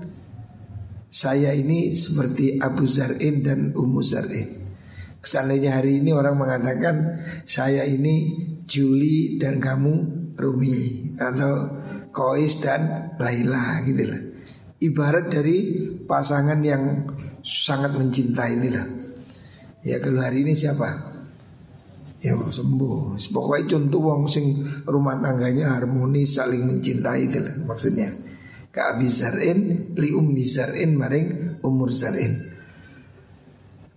saya 1.11 1.51
ini 1.53 1.99
seperti 1.99 2.57
Abu 2.57 2.87
Zar'in 2.87 3.43
dan 3.43 3.61
Ummu 3.75 4.01
Zar'in. 4.01 4.71
Seandainya 5.21 5.77
hari 5.77 6.01
ini 6.01 6.15
orang 6.15 6.39
mengatakan 6.39 7.21
saya 7.45 7.85
ini 7.85 8.33
Juli 8.65 9.37
dan 9.37 9.61
kamu 9.61 9.95
Rumi 10.39 11.13
atau 11.21 11.80
Kois 12.11 12.59
dan 12.63 13.15
Laila 13.19 13.83
gitu 13.87 14.05
lah. 14.07 14.23
Ibarat 14.81 15.29
dari 15.31 15.87
pasangan 16.05 16.59
yang 16.65 17.15
sangat 17.45 17.95
mencintai 17.95 18.53
ini 18.57 18.69
lah. 18.73 18.87
Ya 19.85 19.97
kalau 20.01 20.21
hari 20.21 20.45
ini 20.45 20.53
siapa? 20.57 21.11
ya 22.21 22.37
sembuh. 22.37 23.17
Pokoknya 23.17 23.65
contoh 23.77 24.01
wong 24.13 24.29
sing 24.29 24.61
rumah 24.85 25.17
tangganya 25.19 25.81
harmonis 25.81 26.37
saling 26.37 26.69
mencintai 26.69 27.21
itu 27.27 27.41
lah 27.41 27.57
maksudnya. 27.65 28.13
Ka 28.71 28.95
Abi 28.95 29.09
Zar'in 29.11 29.91
li 29.99 30.15
Ummi 30.15 30.45
maring 30.95 31.59
umur 31.65 31.91
Zar'in. 31.91 32.53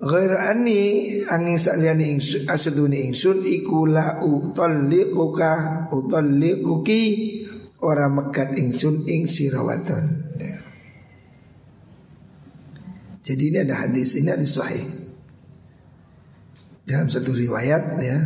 Ghair 0.03 0.36
ani 0.36 1.05
angin 1.32 1.55
saliyani 1.55 2.20
ingsun 2.20 2.43
asaduni 2.51 3.07
ingsun 3.07 3.39
iku 3.39 3.88
la 3.88 4.20
utalliquka 4.20 5.88
utalliquki 5.95 7.03
ora 7.84 8.08
mekat 8.08 8.56
ingsun 8.56 9.04
ing 9.04 9.28
sirawaton. 9.28 10.06
Ya. 10.40 10.58
Jadi 13.24 13.44
ini 13.52 13.58
ada 13.60 13.84
hadis 13.84 14.16
ini 14.16 14.32
hadis 14.32 14.56
sahih. 14.56 14.88
Dalam 16.84 17.08
satu 17.12 17.36
riwayat 17.36 18.00
ya 18.00 18.20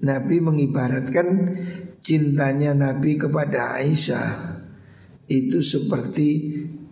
Nabi 0.00 0.40
mengibaratkan 0.40 1.28
cintanya 2.00 2.72
Nabi 2.72 3.20
kepada 3.20 3.76
Aisyah 3.76 4.60
itu 5.28 5.60
seperti 5.60 6.28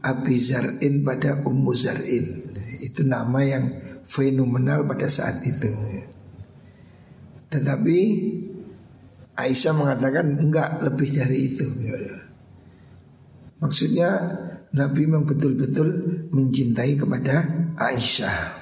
Abi 0.05 0.37
Zar'in 0.37 1.05
pada 1.05 1.41
Ummu 1.45 1.73
Zar'in. 1.73 2.53
Itu 2.79 3.03
nama 3.05 3.41
yang 3.45 3.65
fenomenal 4.05 4.85
pada 4.89 5.09
saat 5.11 5.43
itu. 5.45 5.73
Tetapi 7.49 7.99
Aisyah 9.39 9.73
mengatakan 9.79 10.35
enggak 10.35 10.83
lebih 10.83 11.15
dari 11.15 11.39
itu. 11.55 11.67
Maksudnya 13.63 14.11
Nabi 14.75 15.07
memang 15.07 15.25
betul-betul 15.25 15.89
mencintai 16.35 16.99
kepada 16.99 17.47
Aisyah. 17.79 18.59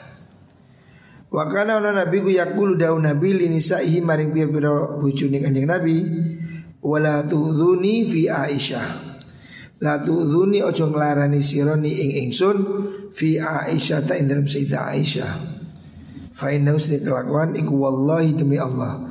Wa 1.26 1.44
kana 1.50 1.82
ana 1.82 1.90
nabi 1.90 2.22
ku 2.22 2.30
yaqulu 2.30 2.78
daun 2.78 3.02
nabi 3.02 3.34
li 3.34 3.50
nisaihi 3.50 3.98
maring 3.98 4.30
pira-pira 4.30 4.94
bojone 4.96 5.42
Kanjeng 5.42 5.66
Nabi 5.66 5.98
wala 6.78 7.26
tu'dhuni 7.26 8.06
fi 8.06 8.30
Aisyah. 8.30 8.88
La 9.82 10.00
tu'dhuni 10.00 10.62
ojo 10.62 10.86
nglarani 10.88 11.42
sironi 11.42 11.92
ing 11.92 12.10
ingsun 12.30 12.56
fi 13.10 13.42
Aisyah 13.42 14.00
ta 14.06 14.14
ing 14.14 14.30
dalam 14.30 14.46
Sayyidah 14.46 14.82
Aisyah. 14.94 15.32
Fa 16.30 16.52
inna 16.52 16.76
usni 16.76 17.02
kelakuan 17.02 17.58
iku 17.58 17.74
wallahi 17.74 18.36
demi 18.38 18.56
Allah. 18.56 19.02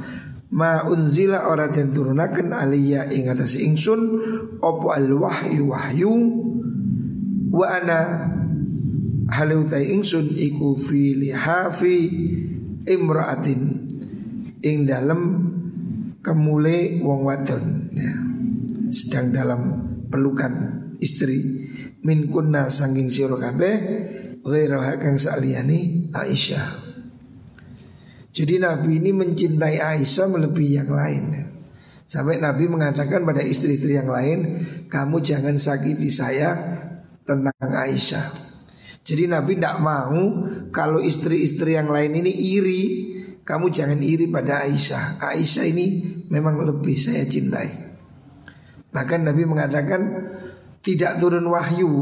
Ma 0.54 0.86
unzila 0.86 1.50
ora 1.50 1.74
den 1.74 1.90
turunaken 1.90 2.54
aliyya 2.54 3.10
ing 3.10 3.34
atas 3.34 3.58
ingsun 3.58 4.02
opo 4.62 4.94
al 4.94 5.10
wahyu 5.10 5.74
wahyu 5.74 6.14
wa 7.50 7.66
ana 7.66 8.00
tai 9.26 9.90
ingsun 9.90 10.30
iku 10.30 10.78
fi 10.78 11.18
lihafi 11.18 11.98
imraatin 12.86 13.90
ing 14.62 14.86
dalam 14.86 15.22
kemule 16.22 17.02
wong 17.02 17.22
wadon 17.26 17.66
ya. 17.98 18.14
sedang 18.94 19.34
dalam 19.34 19.62
pelukan 20.14 20.54
istri 21.02 21.42
min 22.06 22.30
kunna 22.30 22.70
sanging 22.70 23.10
sira 23.10 23.34
kabeh 23.34 23.76
ghairaha 24.46 25.02
kang 25.02 25.18
saliyani 25.18 26.14
Aisyah 26.14 26.85
jadi 28.36 28.60
Nabi 28.60 29.00
ini 29.00 29.16
mencintai 29.16 29.80
Aisyah 29.80 30.28
melebihi 30.28 30.74
yang 30.76 30.92
lain 30.92 31.24
Sampai 32.06 32.38
Nabi 32.38 32.70
mengatakan 32.70 33.26
pada 33.26 33.42
istri-istri 33.42 33.98
yang 33.98 34.12
lain 34.12 34.62
Kamu 34.94 35.26
jangan 35.26 35.58
sakiti 35.58 36.14
saya 36.14 36.54
tentang 37.26 37.56
Aisyah 37.58 38.46
jadi 39.06 39.30
Nabi 39.30 39.62
tidak 39.62 39.78
mau 39.86 40.50
kalau 40.74 40.98
istri-istri 40.98 41.78
yang 41.78 41.94
lain 41.94 42.26
ini 42.26 42.34
iri, 42.58 42.84
kamu 43.46 43.70
jangan 43.70 44.02
iri 44.02 44.26
pada 44.34 44.66
Aisyah. 44.66 45.22
Aisyah 45.22 45.66
ini 45.70 45.86
memang 46.34 46.58
lebih 46.66 46.98
saya 46.98 47.22
cintai. 47.30 47.70
Bahkan 48.90 49.30
Nabi 49.30 49.46
mengatakan 49.46 50.02
tidak 50.82 51.22
turun 51.22 51.46
wahyu 51.46 51.94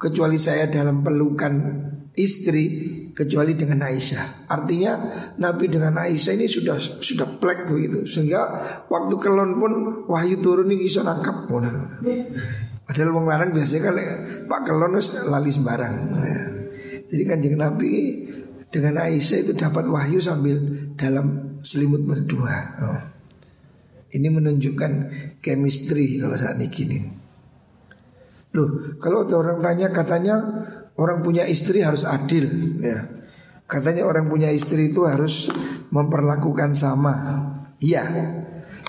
kecuali 0.00 0.40
saya 0.40 0.64
dalam 0.72 1.04
pelukan 1.04 1.52
istri 2.18 2.64
kecuali 3.14 3.54
dengan 3.54 3.86
Aisyah. 3.86 4.50
Artinya 4.50 4.92
Nabi 5.38 5.70
dengan 5.70 5.94
Aisyah 6.02 6.34
ini 6.34 6.50
sudah 6.50 6.76
sudah 6.78 7.38
plek 7.38 7.70
begitu 7.70 8.04
sehingga 8.10 8.42
waktu 8.90 9.14
kelon 9.22 9.56
pun 9.62 9.72
wahyu 10.10 10.42
turun 10.42 10.66
ini 10.66 10.82
bisa 10.82 11.06
nangkap. 11.06 11.46
Padahal 12.88 13.10
wong 13.14 13.26
lanang 13.30 13.54
biasanya 13.54 13.92
kan 13.92 13.94
Pak 14.48 14.60
Kelon 14.64 14.96
lali 15.30 15.50
sembarang. 15.52 15.94
Ya. 16.24 16.42
Jadi 17.08 17.22
kanjeng 17.24 17.56
Nabi 17.60 17.92
dengan 18.68 19.00
Aisyah 19.04 19.38
itu 19.48 19.52
dapat 19.54 19.86
wahyu 19.88 20.18
sambil 20.18 20.56
dalam 20.98 21.58
selimut 21.62 22.04
berdua. 22.04 22.80
Ini 24.08 24.28
menunjukkan 24.32 24.92
chemistry 25.44 26.16
kalau 26.16 26.36
saat 26.36 26.56
ini 26.56 26.66
gini. 26.72 26.98
Loh, 28.56 28.96
kalau 28.96 29.28
ada 29.28 29.36
orang 29.36 29.60
tanya 29.60 29.92
katanya 29.92 30.36
orang 30.98 31.22
punya 31.22 31.46
istri 31.46 31.80
harus 31.80 32.02
adil, 32.02 32.76
ya. 32.82 33.06
Katanya 33.68 34.08
orang 34.08 34.32
punya 34.32 34.48
istri 34.48 34.90
itu 34.90 35.04
harus 35.04 35.52
memperlakukan 35.92 36.72
sama. 36.72 37.14
Iya. 37.78 38.04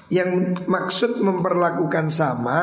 Yang 0.07 0.55
maksud 0.65 1.19
memperlakukan 1.19 2.07
sama 2.07 2.59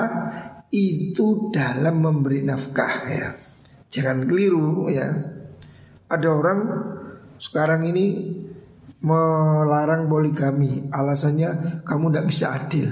itu 0.72 1.53
dalam 1.53 2.01
memberi 2.01 2.42
nafkah 2.42 2.94
ya. 3.07 3.36
Jangan 3.92 4.24
keliru 4.24 4.88
ya. 4.88 5.12
Ada 6.09 6.28
orang 6.32 6.61
sekarang 7.36 7.84
ini 7.84 8.32
melarang 9.05 10.09
poligami, 10.09 10.88
alasannya 10.88 11.84
kamu 11.84 12.05
tidak 12.11 12.26
bisa 12.32 12.47
adil. 12.57 12.88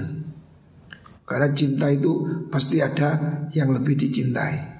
Karena 1.25 1.49
cinta 1.57 1.89
itu 1.89 2.45
pasti 2.53 2.77
ada 2.77 3.41
yang 3.57 3.73
lebih 3.73 3.97
dicintai. 3.97 4.74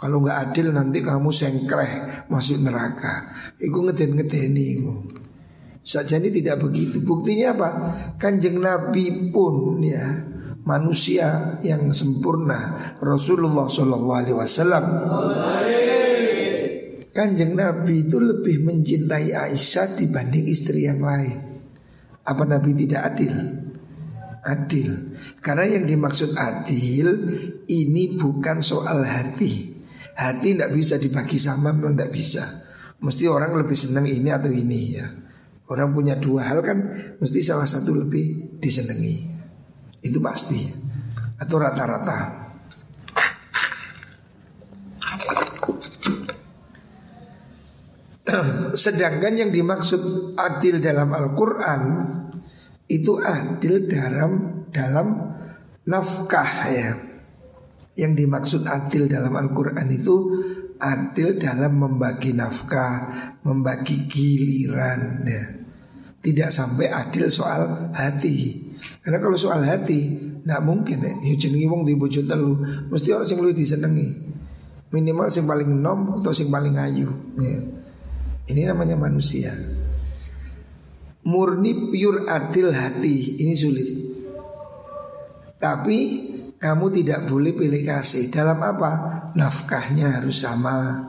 Kalau 0.00 0.24
nggak 0.24 0.38
adil 0.48 0.72
nanti 0.72 1.04
kamu 1.04 1.28
sengkleh 1.28 2.24
masuk 2.32 2.64
neraka. 2.64 3.36
Iku 3.60 3.84
ngeden 3.84 4.16
ngedeni. 4.16 4.80
Saja 5.84 6.16
ini 6.16 6.32
tidak 6.32 6.64
begitu. 6.64 7.04
Buktinya 7.04 7.52
apa? 7.52 7.68
Kanjeng 8.16 8.64
Nabi 8.64 9.28
pun 9.28 9.76
ya 9.84 10.24
manusia 10.64 11.60
yang 11.64 11.92
sempurna 11.92 12.96
Rasulullah 13.00 13.64
Shallallahu 13.68 14.12
Alaihi 14.12 14.36
Wasallam 14.36 14.84
Kanjeng 17.10 17.58
Nabi 17.58 18.06
itu 18.06 18.22
lebih 18.22 18.62
mencintai 18.62 19.34
Aisyah 19.34 19.98
dibanding 19.98 20.46
istri 20.46 20.86
yang 20.86 21.02
lain. 21.02 21.66
Apa 22.22 22.46
Nabi 22.46 22.70
tidak 22.86 23.02
adil? 23.12 23.34
Adil. 24.46 25.18
Karena 25.42 25.66
yang 25.66 25.90
dimaksud 25.90 26.38
adil 26.38 27.06
ini 27.66 28.14
bukan 28.14 28.62
soal 28.62 29.02
hati. 29.02 29.69
Hati 30.20 30.52
tidak 30.52 30.76
bisa 30.76 31.00
dibagi 31.00 31.40
sama, 31.40 31.72
memang 31.72 31.96
tidak 31.96 32.12
bisa. 32.12 32.44
Mesti 33.00 33.24
orang 33.24 33.56
lebih 33.56 33.72
senang 33.72 34.04
ini 34.04 34.28
atau 34.28 34.52
ini 34.52 34.80
ya. 34.92 35.08
Orang 35.64 35.96
punya 35.96 36.20
dua 36.20 36.52
hal 36.52 36.60
kan, 36.60 36.78
mesti 37.16 37.40
salah 37.40 37.64
satu 37.64 37.96
lebih 37.96 38.58
disenangi. 38.60 39.30
Itu 40.00 40.20
pasti 40.20 40.64
Atau 41.40 41.60
rata-rata 41.60 42.48
Sedangkan 48.84 49.36
yang 49.36 49.52
dimaksud 49.52 50.00
adil 50.40 50.80
dalam 50.80 51.12
Al-Quran 51.12 51.82
Itu 52.88 53.20
adil 53.20 53.84
dalam 53.88 54.64
dalam 54.72 55.36
nafkah 55.84 56.52
ya 56.72 57.09
Yang 58.00 58.12
dimaksud 58.24 58.62
adil 58.64 59.04
dalam 59.04 59.36
Al-Quran 59.36 59.86
itu 59.92 60.16
Adil 60.80 61.36
dalam 61.36 61.76
membagi 61.76 62.32
nafkah 62.32 63.36
Membagi 63.44 64.08
giliran 64.08 65.20
ya. 65.28 65.44
Tidak 66.20 66.48
sampai 66.52 66.92
adil 66.92 67.32
soal 67.32 67.92
hati. 67.96 68.56
Karena 69.04 69.20
kalau 69.20 69.36
soal 69.36 69.60
hati 69.68 70.16
Nggak 70.40 70.62
mungkin 70.64 70.98
ya. 71.04 71.12
Jenengi 71.36 71.68
wong 71.68 71.84
di 71.84 71.92
bojo 71.92 72.24
telu 72.24 72.56
Mesti 72.88 73.08
orang 73.12 73.28
yang 73.28 73.40
lebih 73.44 73.56
disenengi. 73.60 74.08
Minimal 74.96 75.28
yang 75.28 75.46
paling 75.46 75.70
nom 75.76 76.00
Atau 76.24 76.32
yang 76.32 76.48
paling 76.48 76.76
ayu 76.80 77.08
ya. 77.36 77.60
Ini 78.48 78.72
namanya 78.72 78.96
manusia. 78.96 79.52
Murni 81.28 81.92
pure 81.92 82.24
adil 82.24 82.72
hati 82.72 83.36
Ini 83.44 83.52
sulit. 83.52 83.88
Tapi 85.60 86.29
kamu 86.60 86.92
tidak 86.92 87.24
boleh 87.24 87.56
pilih 87.56 87.80
kasih 87.88 88.28
dalam 88.28 88.60
apa? 88.60 88.92
Nafkahnya 89.32 90.20
harus 90.20 90.44
sama. 90.44 91.08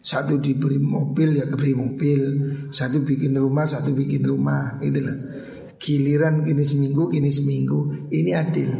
Satu 0.00 0.40
diberi 0.40 0.80
mobil 0.80 1.36
ya 1.36 1.44
keberi 1.44 1.76
mobil, 1.76 2.20
satu 2.72 3.04
bikin 3.04 3.36
rumah, 3.36 3.68
satu 3.68 3.92
bikin 3.92 4.24
rumah, 4.24 4.80
gitu 4.80 5.04
loh. 5.04 5.16
Giliran 5.76 6.48
kini 6.48 6.64
seminggu, 6.64 7.12
kini 7.12 7.28
seminggu, 7.28 8.08
ini 8.08 8.32
adil. 8.32 8.72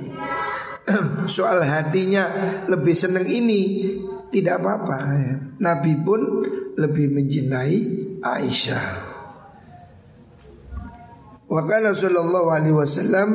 Soal 1.36 1.68
hatinya 1.68 2.24
lebih 2.64 2.96
seneng 2.96 3.28
ini 3.28 3.92
tidak 4.32 4.64
apa-apa. 4.64 4.98
Ya. 5.20 5.34
Nabi 5.60 6.00
pun 6.00 6.20
lebih 6.80 7.12
mencintai 7.12 7.78
Aisyah. 8.24 8.88
Wa 11.44 11.60
kana 11.68 11.92
sallallahu 11.92 12.48
alaihi 12.48 12.76
wasallam 12.78 13.28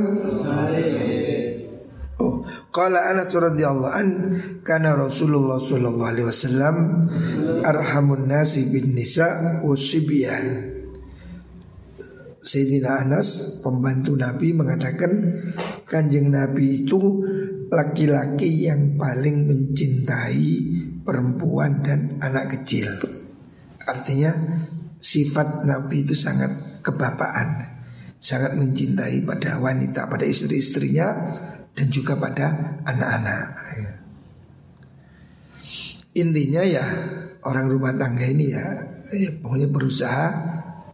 Oh, 2.16 2.48
qala 2.72 3.12
Anas 3.12 3.36
radhiyallahu 3.36 3.92
an 3.92 4.08
kana 4.64 4.96
Rasulullah 4.96 5.60
sallallahu 5.60 6.12
alaihi 6.16 6.28
wasallam 6.32 6.76
arhamun 7.60 8.32
nasi 8.32 8.72
bin 8.72 8.96
nisa 8.96 9.60
wasibyan. 9.68 10.72
Sayyidina 12.40 13.04
Anas 13.04 13.60
pembantu 13.60 14.16
Nabi 14.16 14.56
mengatakan 14.56 15.12
kanjeng 15.84 16.32
Nabi 16.32 16.88
itu 16.88 17.26
laki-laki 17.68 18.70
yang 18.70 18.96
paling 18.96 19.50
mencintai 19.52 20.50
perempuan 21.04 21.84
dan 21.84 22.16
anak 22.24 22.56
kecil. 22.56 22.96
Artinya 23.84 24.32
sifat 25.04 25.68
Nabi 25.68 26.08
itu 26.08 26.16
sangat 26.16 26.80
kebapaan, 26.80 27.76
sangat 28.22 28.56
mencintai 28.56 29.26
pada 29.26 29.60
wanita, 29.60 30.08
pada 30.08 30.24
istri-istrinya 30.24 31.34
dan 31.76 31.88
juga 31.92 32.16
pada 32.16 32.80
anak-anak. 32.88 33.46
Ya. 33.76 33.92
Intinya 36.16 36.64
ya 36.64 36.86
orang 37.44 37.68
rumah 37.68 37.92
tangga 37.92 38.24
ini 38.24 38.56
ya, 38.56 38.64
ya 39.12 39.32
pokoknya 39.44 39.68
berusaha 39.68 40.28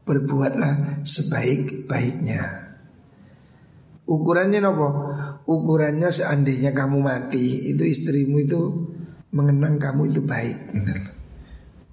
berbuatlah 0.01 1.05
sebaik-baiknya. 1.05 2.41
Ukurannya 4.09 4.59
nopo? 4.59 4.89
Ukurannya 5.45 6.09
seandainya 6.09 6.73
kamu 6.73 6.99
mati 6.99 7.69
itu 7.69 7.86
istrimu 7.86 8.41
itu 8.41 8.59
mengenang 9.32 9.77
kamu 9.77 10.09
itu 10.11 10.21
baik. 10.25 10.73
Gitu. 10.73 10.91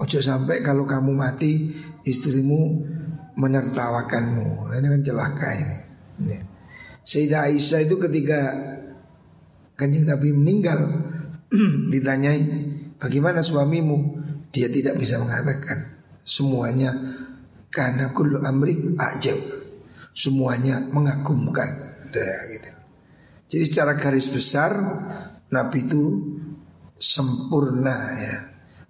Ojo 0.01 0.19
sampai 0.25 0.65
kalau 0.65 0.89
kamu 0.89 1.13
mati 1.13 1.77
istrimu 2.09 2.81
menertawakanmu. 3.39 4.73
Ini 4.73 4.87
kan 4.89 5.03
celaka 5.05 5.49
ini. 5.53 5.79
Ya. 6.33 6.41
Sayyidah 7.09 7.49
Aisyah 7.49 7.89
itu 7.89 7.97
ketika 7.97 8.41
kanjeng 9.81 10.05
Nabi 10.05 10.37
meninggal 10.37 10.77
ditanyai 11.93 12.45
bagaimana 13.01 13.41
suamimu? 13.41 14.29
Dia 14.53 14.69
tidak 14.69 15.01
bisa 15.01 15.17
mengatakan. 15.17 15.97
Semuanya 16.21 16.93
karena 17.73 18.13
kullu 18.13 18.45
amri 18.45 18.93
ajab. 19.01 19.41
Semuanya 20.13 20.85
mengagumkan. 20.93 21.97
Udah, 22.09 22.37
gitu. 22.49 22.71
jadi 23.53 23.65
secara 23.69 23.93
garis 24.01 24.33
besar 24.33 24.73
Nabi 25.49 25.89
itu 25.89 26.05
sempurna 27.01 27.97
ya. 28.21 28.37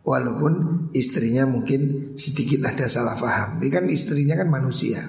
Walaupun 0.03 0.55
istrinya 0.95 1.47
mungkin 1.47 2.15
sedikit 2.19 2.67
ada 2.67 2.91
salah 2.91 3.15
paham. 3.15 3.63
Ini 3.63 3.69
kan 3.71 3.85
istrinya 3.87 4.35
kan 4.39 4.51
manusia 4.51 5.07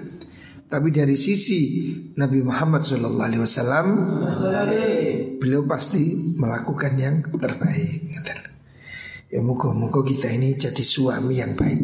tapi 0.69 0.93
dari 0.93 1.17
sisi 1.17 1.89
Nabi 2.13 2.45
Muhammad 2.45 2.85
SAW 2.85 3.89
Beliau 5.41 5.65
pasti 5.65 6.13
melakukan 6.37 6.93
yang 6.93 7.25
terbaik. 7.25 8.13
Ya 9.29 9.41
muka-muka 9.41 10.05
kita 10.05 10.29
ini 10.29 10.57
jadi 10.57 10.81
suami 10.85 11.41
yang 11.41 11.53
baik 11.57 11.81